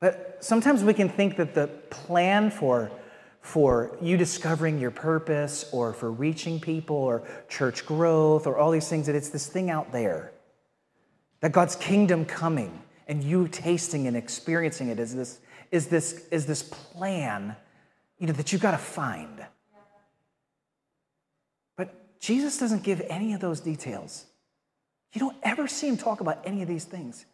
But 0.00 0.38
sometimes 0.40 0.82
we 0.82 0.94
can 0.94 1.08
think 1.08 1.36
that 1.36 1.54
the 1.54 1.66
plan 1.90 2.50
for, 2.50 2.90
for 3.46 3.96
you 4.02 4.16
discovering 4.16 4.80
your 4.80 4.90
purpose 4.90 5.70
or 5.70 5.92
for 5.92 6.10
reaching 6.10 6.58
people 6.58 6.96
or 6.96 7.22
church 7.48 7.86
growth 7.86 8.44
or 8.44 8.58
all 8.58 8.72
these 8.72 8.88
things, 8.88 9.06
that 9.06 9.14
it's 9.14 9.28
this 9.28 9.46
thing 9.46 9.70
out 9.70 9.92
there. 9.92 10.32
That 11.42 11.52
God's 11.52 11.76
kingdom 11.76 12.24
coming 12.24 12.82
and 13.06 13.22
you 13.22 13.46
tasting 13.46 14.08
and 14.08 14.16
experiencing 14.16 14.88
it 14.88 14.98
is 14.98 15.14
this, 15.14 15.38
is 15.70 15.86
this, 15.86 16.26
is 16.32 16.44
this 16.46 16.64
plan 16.64 17.54
you 18.18 18.26
know, 18.26 18.32
that 18.32 18.50
you've 18.50 18.60
got 18.60 18.72
to 18.72 18.78
find. 18.78 19.46
But 21.76 22.18
Jesus 22.18 22.58
doesn't 22.58 22.82
give 22.82 23.00
any 23.08 23.32
of 23.32 23.40
those 23.40 23.60
details. 23.60 24.26
You 25.12 25.20
don't 25.20 25.36
ever 25.44 25.68
see 25.68 25.86
him 25.86 25.96
talk 25.96 26.20
about 26.20 26.40
any 26.44 26.62
of 26.62 26.68
these 26.68 26.84
things. 26.84 27.24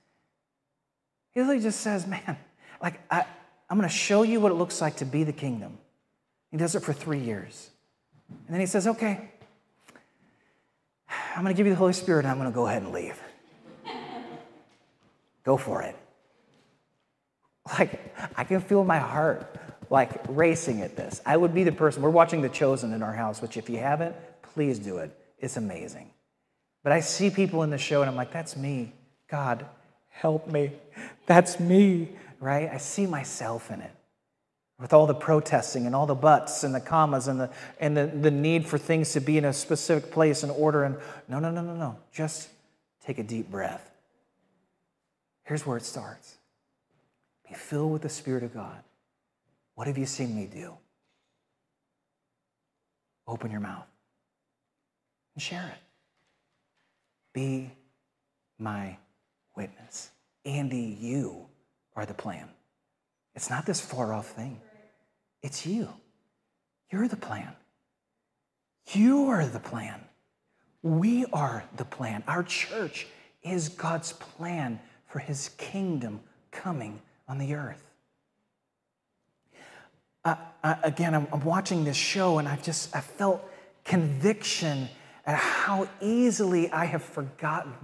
He 1.30 1.40
really 1.40 1.58
just 1.58 1.80
says, 1.80 2.06
man, 2.06 2.36
like, 2.82 3.00
I, 3.10 3.24
I'm 3.70 3.78
going 3.78 3.88
to 3.88 3.96
show 3.96 4.24
you 4.24 4.40
what 4.40 4.52
it 4.52 4.56
looks 4.56 4.82
like 4.82 4.96
to 4.96 5.06
be 5.06 5.24
the 5.24 5.32
kingdom. 5.32 5.78
He 6.52 6.58
does 6.58 6.74
it 6.74 6.80
for 6.80 6.92
three 6.92 7.18
years. 7.18 7.70
And 8.28 8.54
then 8.54 8.60
he 8.60 8.66
says, 8.66 8.86
okay, 8.86 9.30
I'm 11.34 11.42
going 11.42 11.52
to 11.52 11.56
give 11.56 11.66
you 11.66 11.72
the 11.72 11.78
Holy 11.78 11.94
Spirit 11.94 12.24
and 12.24 12.28
I'm 12.30 12.38
going 12.38 12.50
to 12.50 12.54
go 12.54 12.66
ahead 12.66 12.82
and 12.82 12.92
leave. 12.92 13.18
go 15.44 15.56
for 15.56 15.82
it. 15.82 15.96
Like, 17.78 18.14
I 18.36 18.44
can 18.44 18.60
feel 18.60 18.84
my 18.84 18.98
heart 18.98 19.56
like 19.88 20.10
racing 20.28 20.82
at 20.82 20.96
this. 20.96 21.22
I 21.24 21.36
would 21.36 21.54
be 21.54 21.64
the 21.64 21.72
person. 21.72 22.02
We're 22.02 22.10
watching 22.10 22.42
The 22.42 22.48
Chosen 22.48 22.92
in 22.92 23.02
our 23.02 23.12
house, 23.12 23.40
which 23.40 23.56
if 23.56 23.70
you 23.70 23.78
haven't, 23.78 24.14
please 24.54 24.78
do 24.78 24.98
it. 24.98 25.16
It's 25.38 25.56
amazing. 25.56 26.10
But 26.82 26.92
I 26.92 27.00
see 27.00 27.30
people 27.30 27.62
in 27.62 27.70
the 27.70 27.78
show 27.78 28.02
and 28.02 28.10
I'm 28.10 28.16
like, 28.16 28.32
that's 28.32 28.56
me. 28.56 28.92
God, 29.30 29.64
help 30.10 30.48
me. 30.48 30.72
That's 31.26 31.58
me, 31.60 32.10
right? 32.40 32.68
I 32.70 32.76
see 32.78 33.06
myself 33.06 33.70
in 33.70 33.80
it 33.80 33.92
with 34.82 34.92
all 34.92 35.06
the 35.06 35.14
protesting 35.14 35.86
and 35.86 35.94
all 35.94 36.06
the 36.06 36.14
buts 36.14 36.64
and 36.64 36.74
the 36.74 36.80
commas 36.80 37.28
and 37.28 37.38
the 37.38 37.48
and 37.78 37.96
the, 37.96 38.06
the 38.06 38.32
need 38.32 38.66
for 38.66 38.78
things 38.78 39.12
to 39.12 39.20
be 39.20 39.38
in 39.38 39.44
a 39.44 39.52
specific 39.52 40.10
place 40.10 40.42
and 40.42 40.50
order 40.50 40.82
and 40.82 40.96
no 41.28 41.38
no 41.38 41.52
no 41.52 41.62
no 41.62 41.76
no. 41.76 41.96
Just 42.12 42.48
take 43.06 43.20
a 43.20 43.22
deep 43.22 43.48
breath. 43.48 43.92
Here's 45.44 45.64
where 45.64 45.76
it 45.76 45.84
starts. 45.84 46.34
Be 47.48 47.54
filled 47.54 47.92
with 47.92 48.02
the 48.02 48.08
spirit 48.08 48.42
of 48.42 48.52
god. 48.52 48.82
What 49.76 49.86
have 49.86 49.96
you 49.96 50.04
seen 50.04 50.34
me 50.34 50.46
do? 50.52 50.74
Open 53.28 53.52
your 53.52 53.60
mouth 53.60 53.86
and 55.36 55.42
share 55.42 55.72
it. 55.76 55.82
Be 57.32 57.70
my 58.58 58.96
witness. 59.56 60.10
Andy, 60.44 60.98
you 61.00 61.46
are 61.94 62.04
the 62.04 62.14
plan. 62.14 62.48
It's 63.36 63.48
not 63.48 63.64
this 63.64 63.80
far 63.80 64.12
off 64.12 64.32
thing, 64.32 64.60
it's 65.42 65.66
you. 65.66 65.88
You're 66.90 67.08
the 67.08 67.16
plan. 67.16 67.52
You 68.92 69.26
are 69.26 69.46
the 69.46 69.60
plan. 69.60 70.00
We 70.82 71.24
are 71.32 71.64
the 71.76 71.84
plan. 71.84 72.24
Our 72.26 72.42
church 72.42 73.06
is 73.42 73.68
God's 73.68 74.12
plan 74.12 74.80
for 75.06 75.18
his 75.18 75.50
kingdom 75.50 76.20
coming 76.50 77.00
on 77.28 77.38
the 77.38 77.54
earth. 77.54 77.82
Uh, 80.24 80.36
uh, 80.62 80.74
again, 80.82 81.14
I'm, 81.14 81.26
I'm 81.32 81.44
watching 81.44 81.84
this 81.84 81.96
show 81.96 82.38
and 82.38 82.46
I've 82.46 82.62
just, 82.62 82.94
I 82.94 83.00
felt 83.00 83.42
conviction 83.84 84.88
at 85.26 85.36
how 85.36 85.88
easily 86.00 86.70
I 86.70 86.84
have 86.84 87.02
forgotten 87.02 87.74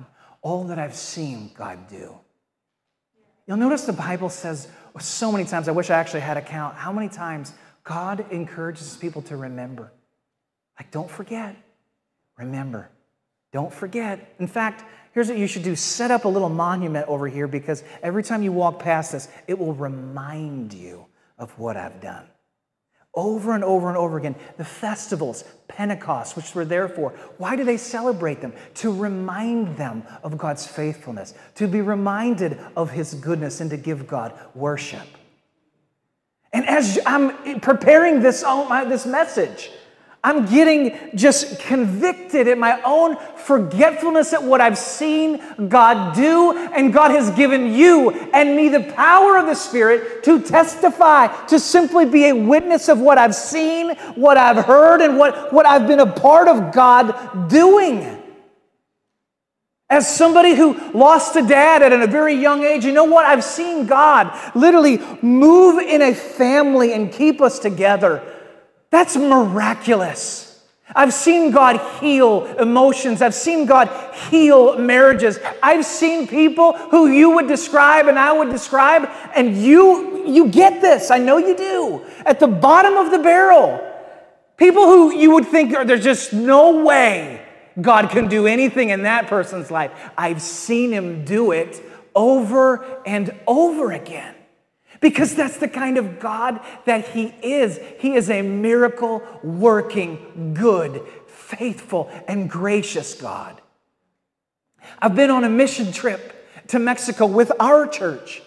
all 0.43 0.65
that 0.65 0.79
I've 0.79 0.95
seen 0.95 1.51
God 1.57 1.89
do. 1.89 2.15
You'll 3.49 3.57
notice 3.57 3.85
the 3.85 3.95
Bible 3.95 4.29
says 4.29 4.69
so 5.01 5.33
many 5.33 5.47
times, 5.47 5.69
I 5.69 5.73
wish 5.73 5.89
I 5.89 5.99
actually 5.99 6.21
had 6.21 6.37
a 6.37 6.43
count, 6.43 6.77
how 6.77 6.93
many 6.93 7.09
times 7.09 7.55
God 7.83 8.27
encourages 8.31 8.97
people 8.97 9.23
to 9.23 9.37
remember. 9.37 9.91
Like, 10.79 10.91
don't 10.91 11.11
forget. 11.11 11.57
Remember. 12.37 12.91
Don't 13.51 13.73
forget. 13.73 14.35
In 14.39 14.47
fact, 14.47 14.85
here's 15.13 15.29
what 15.29 15.39
you 15.39 15.47
should 15.47 15.63
do 15.63 15.75
set 15.75 16.11
up 16.11 16.27
a 16.27 16.29
little 16.29 16.51
monument 16.51 17.09
over 17.09 17.27
here 17.27 17.49
because 17.49 17.83
every 18.03 18.23
time 18.23 18.43
you 18.43 18.53
walk 18.53 18.81
past 18.81 19.13
this, 19.13 19.29
it 19.47 19.59
will 19.59 19.73
remind 19.73 20.75
you 20.75 21.07
of 21.39 21.59
what 21.59 21.79
I've 21.79 22.03
done 22.03 22.27
over 23.19 23.53
and 23.53 23.65
over 23.65 23.89
and 23.89 23.99
over 23.99 24.17
again. 24.17 24.37
The 24.57 24.65
festivals, 24.65 25.43
Pentecost, 25.67 26.37
which 26.37 26.55
we're 26.55 26.65
there 26.65 26.89
for, 26.89 27.11
why 27.37 27.57
do 27.57 27.65
they 27.65 27.77
celebrate 27.77 28.41
them? 28.41 28.53
To 28.77 28.95
remind 28.95 29.77
them 29.77 30.05
of 30.23 30.39
God's 30.39 30.67
faithfulness, 30.67 31.35
to 31.57 31.67
be 31.67 31.81
reminded 31.81 32.59
of 32.77 32.93
His 32.93 33.15
goodness, 33.15 33.61
and 33.61 33.69
to 33.71 33.77
give 33.77 34.07
God 34.07 34.39
worship. 34.55 35.07
And 36.53 36.67
as 36.67 36.99
I'm 37.05 37.61
preparing 37.61 38.21
this, 38.21 38.43
this 38.43 39.05
message, 39.05 39.71
I'm 40.23 40.47
getting 40.47 40.99
just 41.15 41.61
convicted 41.61 42.49
at 42.49 42.59
my 42.59 42.81
own 42.83 43.17
forgetfulness 43.37 44.33
at 44.33 44.43
what 44.43 44.61
I've 44.61 44.77
seen 44.77 45.41
God 45.69 46.15
do. 46.15 46.53
And 46.53 46.93
God 46.93 47.13
has 47.13 47.31
given 47.31 47.73
you 47.73 48.11
and 48.11 48.57
me 48.57 48.69
the 48.69 48.93
power 48.95 49.37
of 49.37 49.47
the 49.47 49.55
Spirit 49.55 50.25
to 50.25 50.43
testify, 50.43 51.29
to 51.47 51.61
simply 51.61 52.05
be 52.05 52.27
a 52.27 52.35
witness 52.35 52.89
of 52.89 52.99
what 52.99 53.17
I've 53.17 53.35
seen, 53.35 53.95
what 54.17 54.37
I've 54.37 54.65
heard, 54.65 55.01
and 55.01 55.19
what, 55.19 55.53
what 55.53 55.67
I've 55.67 55.87
been 55.87 56.01
a 56.01 56.11
part 56.11 56.49
of 56.49 56.73
God 56.73 57.49
doing. 57.49 58.17
As 59.91 60.15
somebody 60.15 60.55
who 60.55 60.77
lost 60.93 61.37
a 61.37 61.43
dad 61.43 61.83
at 61.83 61.93
a 61.93 62.07
very 62.07 62.35
young 62.35 62.65
age, 62.65 62.85
you 62.85 62.93
know 62.93 63.05
what? 63.05 63.25
I've 63.25 63.45
seen 63.45 63.87
God 63.87 64.37
literally 64.55 64.99
move 65.23 65.79
in 65.79 66.03
a 66.03 66.13
family 66.13 66.93
and 66.93 67.11
keep 67.11 67.41
us 67.41 67.59
together. 67.59 68.35
That's 68.91 69.17
miraculous. 69.17 70.49
I've 70.95 71.13
seen 71.13 71.51
God 71.51 71.81
heal 72.01 72.47
emotions. 72.57 73.21
I've 73.21 73.35
seen 73.35 73.67
God 73.67 73.89
heal 74.31 74.79
marriages. 74.79 75.39
I've 75.63 75.85
seen 75.85 76.27
people 76.27 76.73
who 76.73 77.09
you 77.09 77.31
would 77.33 77.47
describe 77.47 78.07
and 78.07 78.19
I 78.19 78.33
would 78.33 78.51
describe, 78.51 79.09
and 79.35 79.57
you, 79.57 80.27
you 80.27 80.49
get 80.49 80.81
this. 80.81 81.11
I 81.11 81.19
know 81.19 81.37
you 81.37 81.57
do. 81.57 82.07
At 82.25 82.41
the 82.41 82.49
bottom 82.49 82.97
of 82.97 83.11
the 83.11 83.19
barrel, 83.19 83.85
people 84.57 84.87
who 84.87 85.15
you 85.15 85.33
would 85.33 85.47
think 85.47 85.73
there's 85.73 86.05
just 86.05 86.33
no 86.33 86.83
way 86.83 87.45
God 87.79 88.09
can 88.09 88.29
do 88.29 88.47
anything 88.47 88.89
in 88.89 89.03
that 89.03 89.27
person's 89.27 89.71
life. 89.71 89.93
I've 90.17 90.41
seen 90.41 90.91
him 90.91 91.25
do 91.25 91.53
it 91.53 91.83
over 92.15 93.03
and 93.05 93.39
over 93.47 93.93
again 93.93 94.35
because 95.01 95.35
that's 95.35 95.59
the 95.59 95.69
kind 95.69 95.99
of 95.99 96.21
God 96.21 96.61
that 96.85 97.09
He 97.09 97.35
is. 97.43 97.79
He 97.99 98.15
is 98.15 98.31
a 98.31 98.43
miracle 98.43 99.23
working, 99.43 100.55
good, 100.55 101.03
faithful, 101.27 102.11
and 102.27 102.49
gracious 102.51 103.15
God. 103.15 103.61
I've 105.01 105.15
been 105.15 105.31
on 105.31 105.45
a 105.45 105.49
mission 105.49 105.93
trip 105.93 106.35
to 106.69 106.79
Mexico 106.79 107.27
with 107.27 107.53
our 107.61 107.87
church, 107.87 108.43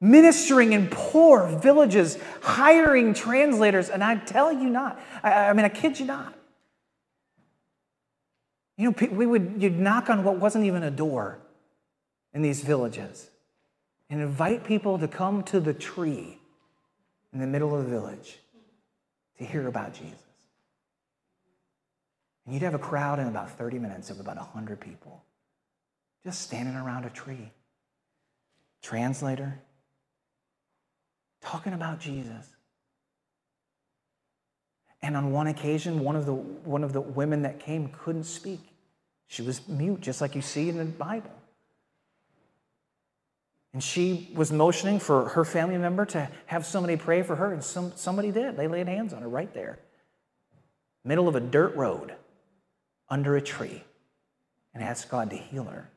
ministering 0.00 0.72
in 0.72 0.88
poor 0.88 1.46
villages, 1.46 2.18
hiring 2.42 3.14
translators, 3.14 3.88
and 3.88 4.02
I 4.02 4.16
tell 4.16 4.52
you 4.52 4.68
not, 4.68 5.00
I, 5.22 5.48
I 5.48 5.52
mean, 5.52 5.64
I 5.64 5.68
kid 5.68 5.98
you 5.98 6.06
not. 6.06 6.34
You 8.78 8.90
know, 8.90 9.08
we 9.10 9.24
would, 9.24 9.54
you'd 9.58 9.78
knock 9.78 10.10
on 10.10 10.22
what 10.22 10.38
wasn't 10.38 10.66
even 10.66 10.82
a 10.82 10.90
door 10.90 11.38
in 12.34 12.42
these 12.42 12.60
villages 12.60 13.30
and 14.08 14.20
invite 14.20 14.64
people 14.64 14.98
to 14.98 15.08
come 15.08 15.42
to 15.44 15.60
the 15.60 15.74
tree 15.74 16.38
in 17.32 17.40
the 17.40 17.46
middle 17.46 17.76
of 17.76 17.84
the 17.84 17.90
village 17.90 18.38
to 19.38 19.44
hear 19.44 19.66
about 19.66 19.94
Jesus. 19.94 20.14
And 22.44 22.54
you'd 22.54 22.62
have 22.62 22.74
a 22.74 22.78
crowd 22.78 23.18
in 23.18 23.26
about 23.26 23.50
30 23.50 23.78
minutes 23.78 24.10
of 24.10 24.20
about 24.20 24.36
100 24.36 24.80
people 24.80 25.22
just 26.26 26.42
standing 26.42 26.74
around 26.74 27.04
a 27.04 27.10
tree. 27.10 27.52
Translator, 28.82 29.60
talking 31.40 31.72
about 31.72 32.00
Jesus. 32.00 32.48
And 35.02 35.16
on 35.16 35.30
one 35.30 35.46
occasion, 35.46 36.00
one 36.00 36.16
of 36.16 36.26
the, 36.26 36.34
one 36.34 36.82
of 36.82 36.92
the 36.92 37.00
women 37.00 37.42
that 37.42 37.60
came 37.60 37.88
couldn't 37.88 38.24
speak. 38.24 38.60
She 39.28 39.42
was 39.42 39.66
mute, 39.68 40.00
just 40.00 40.20
like 40.20 40.34
you 40.34 40.42
see 40.42 40.68
in 40.68 40.78
the 40.78 40.84
Bible. 40.84 41.30
And 43.76 43.84
she 43.84 44.30
was 44.34 44.50
motioning 44.50 44.98
for 44.98 45.28
her 45.28 45.44
family 45.44 45.76
member 45.76 46.06
to 46.06 46.30
have 46.46 46.64
somebody 46.64 46.96
pray 46.96 47.22
for 47.22 47.36
her, 47.36 47.52
and 47.52 47.62
some, 47.62 47.92
somebody 47.94 48.30
did. 48.30 48.56
They 48.56 48.68
laid 48.68 48.88
hands 48.88 49.12
on 49.12 49.20
her 49.20 49.28
right 49.28 49.52
there, 49.52 49.78
middle 51.04 51.28
of 51.28 51.36
a 51.36 51.40
dirt 51.40 51.76
road, 51.76 52.14
under 53.10 53.36
a 53.36 53.42
tree, 53.42 53.84
and 54.72 54.82
asked 54.82 55.10
God 55.10 55.28
to 55.28 55.36
heal 55.36 55.64
her. 55.64 55.90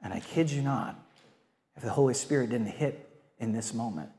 And 0.00 0.14
I 0.14 0.20
kid 0.20 0.48
you 0.48 0.62
not, 0.62 0.96
if 1.76 1.82
the 1.82 1.90
Holy 1.90 2.14
Spirit 2.14 2.50
didn't 2.50 2.68
hit 2.68 3.10
in 3.40 3.52
this 3.52 3.74
moment, 3.74 4.10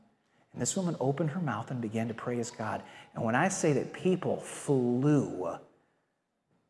And 0.58 0.62
this 0.62 0.76
woman 0.76 0.96
opened 0.98 1.30
her 1.30 1.40
mouth 1.40 1.70
and 1.70 1.80
began 1.80 2.08
to 2.08 2.14
praise 2.14 2.50
God. 2.50 2.82
And 3.14 3.22
when 3.24 3.36
I 3.36 3.48
say 3.48 3.72
that 3.74 3.92
people 3.92 4.38
flew 4.38 5.56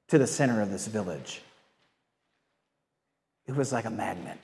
to 0.09 0.19
the 0.19 0.27
center 0.27 0.61
of 0.61 0.71
this 0.71 0.87
village, 0.87 1.41
it 3.49 3.57
was 3.57 3.73
like 3.73 3.87
a 3.87 3.91
magnet. 3.91 4.39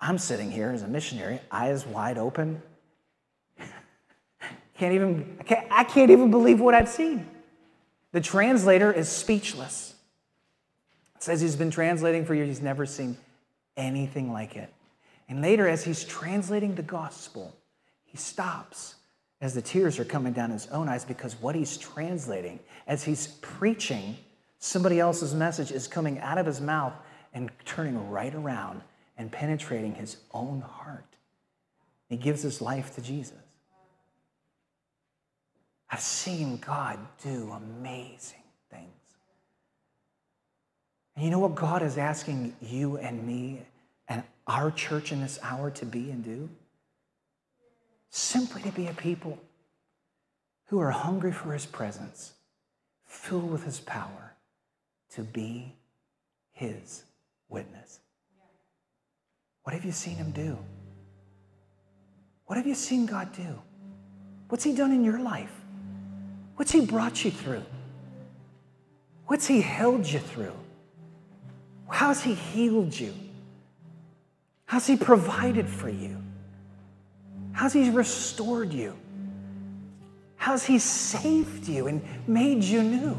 I'm 0.00 0.16
sitting 0.16 0.50
here 0.50 0.70
as 0.70 0.82
a 0.82 0.88
missionary, 0.88 1.40
eyes 1.50 1.86
wide 1.86 2.16
open. 2.16 2.62
can't 4.78 4.94
even, 4.94 5.36
I 5.38 5.42
can't, 5.42 5.66
I 5.70 5.84
can't 5.84 6.10
even 6.10 6.30
believe 6.30 6.58
what 6.58 6.74
I've 6.74 6.88
seen. 6.88 7.28
The 8.12 8.22
translator 8.22 8.90
is 8.90 9.08
speechless. 9.08 9.94
Says 11.18 11.42
he's 11.42 11.54
been 11.54 11.70
translating 11.70 12.24
for 12.24 12.34
years, 12.34 12.48
he's 12.48 12.62
never 12.62 12.86
seen 12.86 13.18
anything 13.76 14.32
like 14.32 14.56
it. 14.56 14.72
And 15.28 15.42
later, 15.42 15.68
as 15.68 15.84
he's 15.84 16.02
translating 16.02 16.74
the 16.74 16.82
gospel, 16.82 17.54
he 18.04 18.16
stops 18.16 18.94
as 19.42 19.54
the 19.54 19.62
tears 19.62 19.98
are 19.98 20.04
coming 20.04 20.32
down 20.32 20.50
his 20.50 20.66
own 20.68 20.88
eyes 20.88 21.04
because 21.04 21.40
what 21.40 21.54
he's 21.54 21.76
translating, 21.76 22.58
as 22.86 23.04
he's 23.04 23.26
preaching, 23.42 24.16
somebody 24.60 25.00
else's 25.00 25.34
message 25.34 25.72
is 25.72 25.88
coming 25.88 26.20
out 26.20 26.38
of 26.38 26.46
his 26.46 26.60
mouth 26.60 26.92
and 27.34 27.50
turning 27.64 28.08
right 28.10 28.34
around 28.34 28.82
and 29.18 29.32
penetrating 29.32 29.94
his 29.94 30.18
own 30.32 30.60
heart. 30.60 31.04
He 32.08 32.16
gives 32.16 32.42
his 32.42 32.60
life 32.60 32.94
to 32.94 33.02
Jesus. 33.02 33.34
I've 35.90 36.00
seen 36.00 36.58
God 36.58 36.98
do 37.22 37.50
amazing 37.50 38.42
things. 38.70 38.86
And 41.16 41.24
you 41.24 41.30
know 41.30 41.40
what 41.40 41.56
God 41.56 41.82
is 41.82 41.98
asking 41.98 42.54
you 42.60 42.96
and 42.98 43.26
me 43.26 43.62
and 44.08 44.22
our 44.46 44.70
church 44.70 45.10
in 45.10 45.20
this 45.20 45.38
hour 45.42 45.70
to 45.72 45.86
be 45.86 46.10
and 46.10 46.22
do? 46.22 46.48
Simply 48.10 48.62
to 48.62 48.72
be 48.72 48.86
a 48.86 48.92
people 48.92 49.38
who 50.66 50.78
are 50.80 50.90
hungry 50.90 51.32
for 51.32 51.52
his 51.52 51.66
presence, 51.66 52.32
filled 53.04 53.50
with 53.50 53.64
his 53.64 53.80
power, 53.80 54.29
to 55.14 55.22
be 55.22 55.74
his 56.52 57.04
witness. 57.48 58.00
What 59.64 59.74
have 59.74 59.84
you 59.84 59.92
seen 59.92 60.16
him 60.16 60.30
do? 60.30 60.58
What 62.46 62.56
have 62.56 62.66
you 62.66 62.74
seen 62.74 63.06
God 63.06 63.32
do? 63.32 63.58
What's 64.48 64.64
he 64.64 64.74
done 64.74 64.92
in 64.92 65.04
your 65.04 65.20
life? 65.20 65.52
What's 66.56 66.72
he 66.72 66.84
brought 66.84 67.24
you 67.24 67.30
through? 67.30 67.64
What's 69.26 69.46
he 69.46 69.60
held 69.60 70.06
you 70.06 70.18
through? 70.18 70.56
How's 71.88 72.22
he 72.22 72.34
healed 72.34 72.98
you? 72.98 73.14
How's 74.64 74.86
he 74.86 74.96
provided 74.96 75.68
for 75.68 75.88
you? 75.88 76.16
How's 77.52 77.72
he 77.72 77.90
restored 77.90 78.72
you? 78.72 78.96
How's 80.36 80.64
he 80.64 80.78
saved 80.78 81.68
you 81.68 81.86
and 81.86 82.02
made 82.26 82.64
you 82.64 82.82
new? 82.82 83.16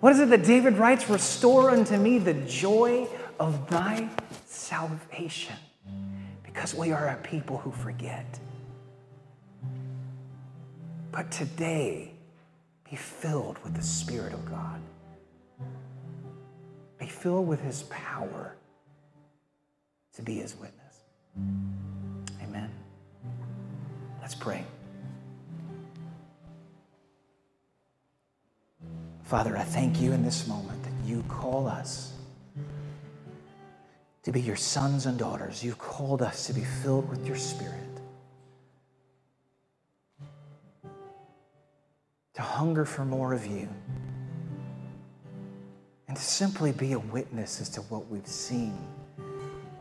What 0.00 0.12
is 0.12 0.20
it 0.20 0.28
that 0.30 0.44
David 0.44 0.76
writes? 0.76 1.08
Restore 1.08 1.70
unto 1.70 1.96
me 1.96 2.18
the 2.18 2.34
joy 2.34 3.08
of 3.40 3.68
thy 3.68 4.08
salvation. 4.46 5.56
Because 6.42 6.74
we 6.74 6.92
are 6.92 7.08
a 7.08 7.16
people 7.16 7.58
who 7.58 7.70
forget. 7.70 8.38
But 11.12 11.30
today, 11.30 12.12
be 12.90 12.96
filled 12.96 13.58
with 13.64 13.74
the 13.74 13.82
Spirit 13.82 14.32
of 14.32 14.44
God. 14.44 14.80
Be 16.98 17.06
filled 17.06 17.46
with 17.46 17.60
His 17.60 17.84
power 17.84 18.54
to 20.14 20.22
be 20.22 20.36
His 20.36 20.56
witness. 20.56 21.04
Amen. 22.42 22.70
Let's 24.20 24.34
pray. 24.34 24.64
Father, 29.26 29.56
I 29.56 29.64
thank 29.64 30.00
you 30.00 30.12
in 30.12 30.22
this 30.22 30.46
moment 30.46 30.80
that 30.84 30.92
you 31.04 31.24
call 31.28 31.66
us 31.66 32.12
to 34.22 34.30
be 34.30 34.40
your 34.40 34.54
sons 34.54 35.06
and 35.06 35.18
daughters. 35.18 35.64
You've 35.64 35.78
called 35.78 36.22
us 36.22 36.46
to 36.46 36.52
be 36.52 36.60
filled 36.62 37.08
with 37.10 37.26
your 37.26 37.36
Spirit, 37.36 37.74
to 42.34 42.42
hunger 42.42 42.84
for 42.84 43.04
more 43.04 43.34
of 43.34 43.44
you, 43.46 43.68
and 46.06 46.16
to 46.16 46.22
simply 46.22 46.70
be 46.70 46.92
a 46.92 46.98
witness 47.00 47.60
as 47.60 47.68
to 47.70 47.80
what 47.82 48.06
we've 48.08 48.28
seen 48.28 48.78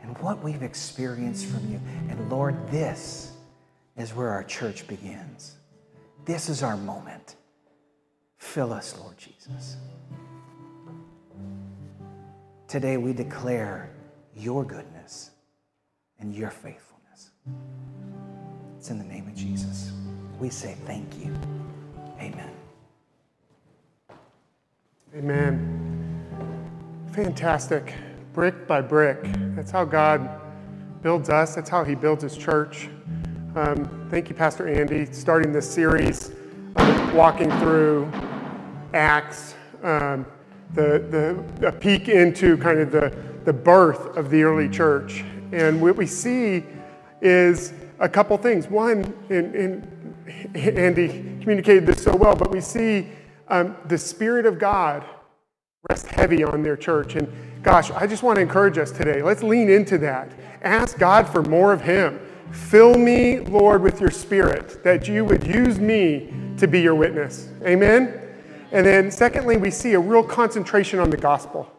and 0.01 0.17
what 0.17 0.43
we've 0.43 0.63
experienced 0.63 1.45
from 1.45 1.71
you. 1.71 1.79
And 2.10 2.31
Lord, 2.31 2.55
this 2.71 3.31
is 3.95 4.12
where 4.12 4.29
our 4.29 4.43
church 4.43 4.88
begins. 4.88 5.53
This 6.25 6.49
is 6.49 6.63
our 6.63 6.77
moment. 6.77 7.36
Fill 8.45 8.71
us, 8.71 8.97
Lord 8.97 9.17
Jesus. 9.17 9.75
Today 12.69 12.95
we 12.95 13.12
declare 13.12 13.89
your 14.34 14.63
goodness 14.63 15.31
and 16.19 16.34
your 16.34 16.51
faithfulness. 16.51 17.31
It's 18.77 18.89
in 18.91 18.97
the 18.97 19.03
name 19.03 19.27
of 19.27 19.36
Jesus. 19.36 19.91
We 20.39 20.49
say 20.49 20.77
thank 20.86 21.17
you. 21.17 21.36
Amen. 22.19 22.51
Amen. 25.17 27.03
Fantastic. 27.12 27.93
Brick 28.31 28.67
by 28.67 28.79
brick. 28.79 29.19
That's 29.55 29.71
how 29.71 29.84
God 29.84 30.29
builds 31.01 31.29
us, 31.29 31.55
that's 31.55 31.69
how 31.69 31.84
He 31.84 31.93
builds 31.93 32.23
His 32.23 32.38
church. 32.38 32.89
Um, 33.55 34.08
thank 34.10 34.29
you, 34.29 34.36
Pastor 34.36 34.67
Andy, 34.67 35.08
starting 35.12 35.51
this 35.51 35.69
series, 35.69 36.31
uh, 36.77 37.12
walking 37.13 37.51
through 37.60 38.10
Acts, 38.95 39.53
um, 39.84 40.25
the, 40.73 41.45
the, 41.60 41.67
a 41.67 41.71
peek 41.71 42.10
into 42.10 42.58
kind 42.58 42.79
of 42.79 42.91
the 42.91 43.15
the 43.45 43.53
birth 43.53 44.17
of 44.17 44.29
the 44.29 44.43
early 44.43 44.67
church. 44.67 45.23
And 45.51 45.81
what 45.81 45.95
we 45.95 46.08
see 46.08 46.63
is 47.21 47.73
a 47.99 48.10
couple 48.10 48.38
things. 48.38 48.67
One, 48.67 49.13
and, 49.29 49.55
and 49.55 50.55
Andy 50.55 51.08
communicated 51.39 51.86
this 51.86 52.03
so 52.03 52.15
well, 52.15 52.36
but 52.36 52.51
we 52.51 52.60
see 52.60 53.08
um, 53.47 53.77
the 53.86 53.97
Spirit 53.97 54.45
of 54.45 54.60
God 54.60 55.05
rest 55.89 56.08
heavy 56.08 56.43
on 56.43 56.63
their 56.63 56.75
church. 56.75 57.15
And 57.15 57.31
gosh, 57.62 57.91
I 57.91 58.08
just 58.08 58.23
want 58.23 58.38
to 58.38 58.41
encourage 58.41 58.77
us 58.79 58.91
today. 58.91 59.21
Let's 59.21 59.43
lean 59.43 59.69
into 59.69 59.99
that. 59.99 60.31
Ask 60.63 60.97
God 60.97 61.29
for 61.29 61.43
more 61.43 61.71
of 61.71 61.81
Him. 61.81 62.19
Fill 62.51 62.97
me, 62.97 63.39
Lord, 63.39 63.81
with 63.81 64.01
your 64.01 64.12
Spirit, 64.12 64.84
that 64.84 65.08
you 65.08 65.23
would 65.25 65.45
use 65.45 65.79
me 65.79 66.34
to 66.58 66.67
be 66.67 66.81
your 66.81 66.95
witness. 66.95 67.49
Amen? 67.63 68.24
And 68.75 68.85
then, 68.85 69.09
secondly, 69.09 69.57
we 69.57 69.71
see 69.71 69.93
a 69.93 69.99
real 69.99 70.23
concentration 70.23 70.99
on 70.99 71.09
the 71.09 71.17
gospel 71.17 71.71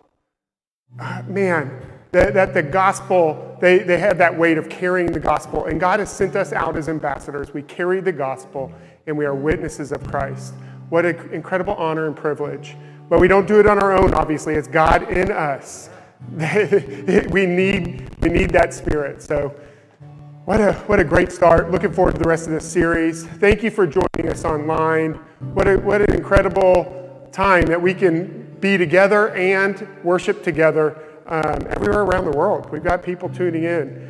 uh, 0.99 1.23
man, 1.27 1.83
that, 2.13 2.35
that 2.35 2.55
the 2.55 2.63
gospel, 2.63 3.57
they, 3.61 3.79
they 3.79 3.99
have 3.99 4.19
that 4.19 4.37
weight 4.37 4.59
of 4.59 4.69
carrying 4.69 5.13
the 5.13 5.21
gospel. 5.21 5.67
And 5.67 5.79
God 5.79 6.01
has 6.01 6.11
sent 6.11 6.37
us 6.37 6.53
out 6.53 6.77
as 6.77 6.89
ambassadors. 6.89 7.53
We 7.53 7.63
carry 7.63 8.01
the 8.01 8.13
gospel 8.13 8.73
and 9.07 9.17
we 9.17 9.25
are 9.25 9.35
witnesses 9.35 9.93
of 9.93 10.03
Christ. 10.07 10.55
What 10.89 11.05
an 11.05 11.33
incredible 11.33 11.75
honor 11.75 12.07
and 12.07 12.17
privilege. 12.17 12.77
But 13.09 13.21
we 13.21 13.29
don't 13.29 13.47
do 13.47 13.61
it 13.61 13.67
on 13.67 13.79
our 13.79 13.93
own, 13.97 14.15
obviously. 14.15 14.55
It's 14.55 14.69
God 14.69 15.11
in 15.11 15.31
us. 15.31 15.91
we, 16.31 17.47
need, 17.47 18.09
we 18.21 18.31
need 18.31 18.51
that 18.51 18.73
spirit. 18.73 19.23
So, 19.23 19.55
what 20.47 20.61
a, 20.61 20.73
what 20.87 21.01
a 21.01 21.05
great 21.05 21.33
start. 21.33 21.73
Looking 21.73 21.93
forward 21.93 22.13
to 22.13 22.19
the 22.23 22.29
rest 22.29 22.47
of 22.47 22.53
this 22.53 22.65
series. 22.65 23.27
Thank 23.27 23.65
you 23.65 23.71
for 23.71 23.85
joining 23.85 24.31
us 24.31 24.45
online. 24.45 25.15
What, 25.55 25.67
a, 25.67 25.77
what 25.77 26.01
an 26.01 26.15
incredible 26.15 27.29
time 27.33 27.67
that 27.67 27.83
we 27.83 27.93
can 27.93 28.57
be 28.61 28.79
together 28.79 29.31
and 29.35 29.89
worship 30.05 30.45
together 30.45 31.03
um, 31.27 31.67
everywhere 31.69 32.03
around 32.03 32.27
the 32.27 32.37
world. 32.37 32.71
We've 32.71 32.85
got 32.85 33.03
people 33.03 33.29
tuning 33.29 33.65
in. 33.65 34.07